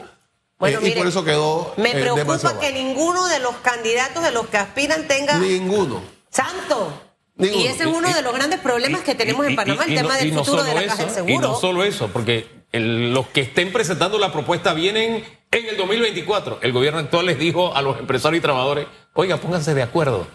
Bueno, 0.58 0.78
eh, 0.78 0.80
y 0.82 0.84
mire, 0.84 0.98
por 0.98 1.06
eso 1.08 1.24
quedó. 1.24 1.74
Me 1.76 1.90
eh, 1.90 1.94
preocupa 1.94 2.22
demasiado 2.24 2.60
que 2.60 2.72
ninguno 2.72 3.26
de 3.28 3.40
los 3.40 3.56
candidatos 3.56 4.22
de 4.22 4.30
los 4.30 4.46
que 4.46 4.58
aspiran 4.58 5.08
tenga 5.08 5.38
Ninguno. 5.38 6.02
santo. 6.30 6.92
Ninguno. 7.36 7.60
Y 7.62 7.66
ese 7.66 7.84
es 7.84 7.88
uno 7.88 8.08
Y- 8.08 8.12
de 8.12 8.22
los 8.22 8.34
grandes 8.34 8.60
problemas 8.60 9.00
que 9.02 9.14
tenemos 9.14 9.44
Y- 9.46 9.50
en 9.50 9.56
Panamá, 9.56 9.84
y 9.86 9.90
el 9.94 9.96
tema 10.02 10.16
del 10.16 10.34
no 10.34 10.44
futuro 10.44 10.62
de 10.64 10.74
la 10.74 10.82
caja 10.84 10.96
del 10.98 11.06
eso, 11.06 11.14
seguro. 11.16 11.34
Y 11.34 11.38
no 11.38 11.54
solo 11.58 11.82
eso, 11.84 12.08
porque 12.08 12.46
el- 12.72 13.12
los 13.12 13.26
que 13.28 13.40
estén 13.40 13.72
presentando 13.72 14.18
la 14.18 14.32
propuesta 14.32 14.72
vienen 14.74 15.24
en 15.50 15.66
el 15.66 15.76
2024. 15.76 16.58
El 16.62 16.72
gobierno 16.72 17.00
actual 17.00 17.26
les 17.26 17.38
dijo 17.38 17.74
a 17.74 17.82
los 17.82 17.98
empresarios 17.98 18.38
y 18.38 18.42
trabajadores, 18.42 18.86
oiga, 19.14 19.38
pónganse 19.38 19.74
de 19.74 19.82
acuerdo. 19.82 20.26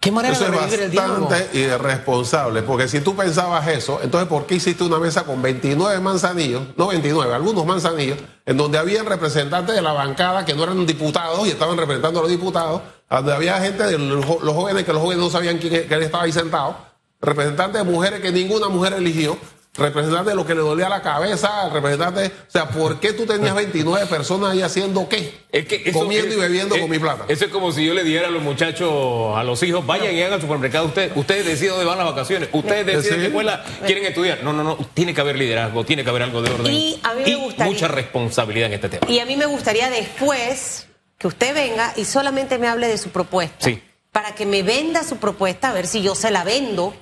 ¿Qué 0.00 0.12
manera 0.12 0.32
Eso 0.34 0.44
de 0.44 0.50
es 0.50 0.56
revivir 0.56 0.80
el 0.80 0.90
diálogo? 0.92 1.26
bastante 1.26 1.58
irresponsable, 1.58 2.62
porque 2.62 2.86
si 2.86 3.00
tú 3.00 3.16
pensabas 3.16 3.66
eso, 3.66 3.98
entonces 4.00 4.28
¿por 4.28 4.46
qué 4.46 4.54
hiciste 4.54 4.84
una 4.84 4.98
mesa 4.98 5.24
con 5.24 5.42
29 5.42 5.98
manzanillos, 6.00 6.62
no 6.76 6.86
29, 6.88 7.34
algunos 7.34 7.66
manzanillos, 7.66 8.16
en 8.46 8.56
donde 8.56 8.78
habían 8.78 9.06
representantes 9.06 9.74
de 9.74 9.82
la 9.82 9.92
bancada 9.92 10.44
que 10.44 10.54
no 10.54 10.62
eran 10.62 10.86
diputados 10.86 11.44
y 11.48 11.50
estaban 11.50 11.76
representando 11.76 12.20
a 12.20 12.22
los 12.22 12.30
diputados, 12.30 12.80
donde 13.10 13.32
había 13.34 13.60
gente 13.60 13.82
de 13.84 13.98
los 13.98 14.24
jóvenes 14.24 14.84
que 14.84 14.92
los 14.92 15.02
jóvenes 15.02 15.24
no 15.24 15.30
sabían 15.30 15.58
quién, 15.58 15.86
quién 15.88 16.02
estaba 16.02 16.22
ahí 16.24 16.32
sentado, 16.32 16.76
representantes 17.20 17.84
de 17.84 17.90
mujeres 17.90 18.20
que 18.20 18.30
ninguna 18.30 18.68
mujer 18.68 18.92
eligió, 18.92 19.36
representantes 19.78 20.32
de 20.32 20.34
lo 20.34 20.44
que 20.44 20.54
le 20.54 20.60
dolía 20.60 20.88
la 20.88 21.00
cabeza, 21.02 21.68
representantes, 21.70 22.30
o 22.48 22.50
sea, 22.50 22.68
¿por 22.68 23.00
qué 23.00 23.12
tú 23.12 23.24
tenías 23.26 23.54
29 23.54 24.06
personas 24.06 24.50
ahí 24.52 24.62
haciendo 24.62 25.08
qué? 25.08 25.46
Es 25.52 25.66
que 25.66 25.82
eso- 25.86 25.98
Comiendo 26.00 26.34
y 26.34 26.38
bebiendo 26.38 26.74
es- 26.74 26.80
con 26.80 26.90
mi 26.90 26.98
plata. 26.98 27.24
Eso 27.28 27.44
es 27.46 27.50
como 27.50 27.72
si 27.72 27.84
yo 27.86 27.94
le 27.94 28.04
diera 28.04 28.28
a 28.28 28.30
los 28.30 28.42
muchachos, 28.42 29.36
a 29.36 29.42
los 29.44 29.62
hijos, 29.62 29.86
vayan 29.86 30.14
y 30.14 30.20
hagan 30.20 30.34
al 30.34 30.40
supermercado 30.40 30.86
ustedes. 30.86 31.12
Ustedes 31.14 31.46
deciden 31.46 31.70
dónde 31.70 31.84
van 31.86 31.98
las 31.98 32.06
vacaciones. 32.08 32.48
Ustedes 32.52 32.86
deciden 32.86 33.14
Sí. 33.14 33.20
qué 33.20 33.26
escuela 33.26 33.64
quieren 33.86 34.04
estudiar. 34.04 34.40
No, 34.42 34.52
no, 34.52 34.62
no. 34.64 34.76
Tiene 34.94 35.14
que 35.14 35.20
haber 35.20 35.36
liderazgo, 35.38 35.84
tiene 35.84 36.04
que 36.04 36.10
haber 36.10 36.22
algo 36.24 36.42
de 36.42 36.50
orden. 36.50 36.72
Y 36.72 37.00
a 37.02 37.14
mí 37.14 37.22
me 37.24 37.36
gustaría- 37.36 37.72
mucha 37.72 37.88
responsabilidad 37.88 38.66
en 38.68 38.74
este 38.74 38.88
tema. 38.88 39.10
Y 39.10 39.20
a 39.20 39.26
mí 39.26 39.36
me 39.36 39.46
gustaría 39.46 39.88
después 39.90 40.86
que 41.18 41.26
usted 41.28 41.54
venga 41.54 41.92
y 41.96 42.04
solamente 42.04 42.58
me 42.58 42.68
hable 42.68 42.88
de 42.88 42.98
su 42.98 43.10
propuesta. 43.10 43.56
Sí. 43.64 43.82
Para 44.12 44.34
que 44.34 44.46
me 44.46 44.62
venda 44.62 45.04
su 45.04 45.16
propuesta, 45.16 45.70
a 45.70 45.72
ver 45.72 45.86
si 45.86 46.02
yo 46.02 46.14
se 46.14 46.30
la 46.30 46.42
vendo. 46.44 46.94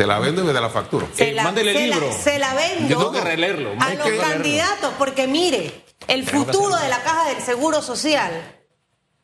Te 0.00 0.06
la 0.06 0.18
vendo 0.18 0.40
y 0.40 0.44
me 0.44 0.54
te 0.54 0.60
la 0.62 0.70
facturo. 0.70 1.06
Se 1.14 1.28
Eh, 1.28 1.32
la, 1.34 1.42
mándele 1.44 1.72
el 1.72 1.76
se 1.76 1.86
la- 1.88 1.96
libro. 1.96 2.12
se 2.24 2.38
la 2.38 2.54
vendo. 2.54 2.88
Yo 2.88 2.96
tengo 2.96 3.12
que 3.12 3.20
releerlo. 3.20 3.72
A 3.78 3.92
los 3.92 4.06
que- 4.06 4.16
candidatos, 4.16 4.94
porque 4.96 5.26
mire, 5.26 5.84
el 6.08 6.26
futuro 6.26 6.74
de 6.76 6.88
la 6.88 7.02
caja 7.02 7.28
del 7.28 7.42
seguro 7.42 7.82
social 7.82 8.32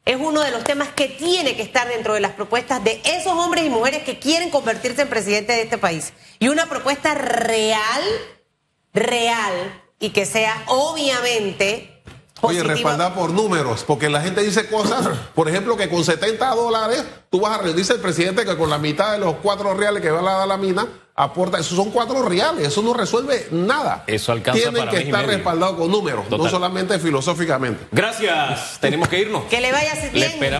es 0.05 0.17
uno 0.21 0.43
de 0.43 0.51
los 0.51 0.65
temas 0.65 0.89
que 0.89 1.09
tiene 1.09 1.57
que 1.57 1.62
estar 1.62 1.89
dentro 1.89 2.12
de 2.12 2.21
las 2.21 2.33
propuestas 2.33 2.85
de 2.85 3.01
esos 3.05 3.33
hombres 3.33 3.65
y 3.65 3.71
mujeres 3.71 4.03
que 4.03 4.19
quieren 4.19 4.51
convertirse 4.51 5.01
en 5.01 5.09
presidente 5.09 5.55
de 5.55 5.62
este 5.62 5.79
país. 5.79 6.12
Y 6.41 6.49
una 6.49 6.67
propuesta 6.67 7.15
real, 7.15 8.03
real, 8.93 9.83
y 9.99 10.11
que 10.11 10.27
sea 10.27 10.62
obviamente 10.67 11.96
Oye, 12.42 12.62
respaldar 12.62 13.14
por 13.14 13.31
números, 13.31 13.85
porque 13.87 14.09
la 14.11 14.20
gente 14.20 14.42
dice 14.42 14.68
cosas, 14.68 15.09
por 15.35 15.49
ejemplo, 15.49 15.77
que 15.77 15.88
con 15.88 16.05
70 16.05 16.49
dólares 16.55 17.05
tú 17.31 17.40
vas 17.40 17.55
a 17.55 17.59
rendir, 17.59 17.77
dice 17.77 17.94
el 17.94 18.01
presidente 18.01 18.44
que 18.44 18.57
con 18.57 18.68
la 18.70 18.79
mitad 18.79 19.12
de 19.12 19.18
los 19.18 19.37
cuatro 19.37 19.75
reales 19.75 20.03
que 20.03 20.11
va 20.11 20.20
a 20.20 20.38
dar 20.38 20.49
la 20.49 20.57
mina, 20.57 20.87
aporta, 21.14 21.59
esos 21.59 21.77
son 21.77 21.90
cuatro 21.90 22.22
reales, 22.22 22.68
eso 22.68 22.83
no 22.83 22.92
resuelve 22.92 23.49
nada. 23.51 24.05
Eso 24.07 24.33
alcanza 24.33 24.61
Tienen 24.61 24.85
para 24.85 24.90
que 24.90 24.99
estar 25.05 25.27
respaldados 25.27 25.77
con 25.77 25.90
números, 25.90 26.27
no 26.31 26.49
solamente 26.49 26.99
filosóficamente. 26.99 27.87
Gracias. 27.90 28.79
Tenemos 28.81 29.09
que 29.09 29.20
irnos. 29.20 29.44
Que 29.44 29.61
le 29.61 29.72
vaya 29.72 29.94
Le 29.94 30.11
bien. 30.11 30.25
esperamos. 30.25 30.51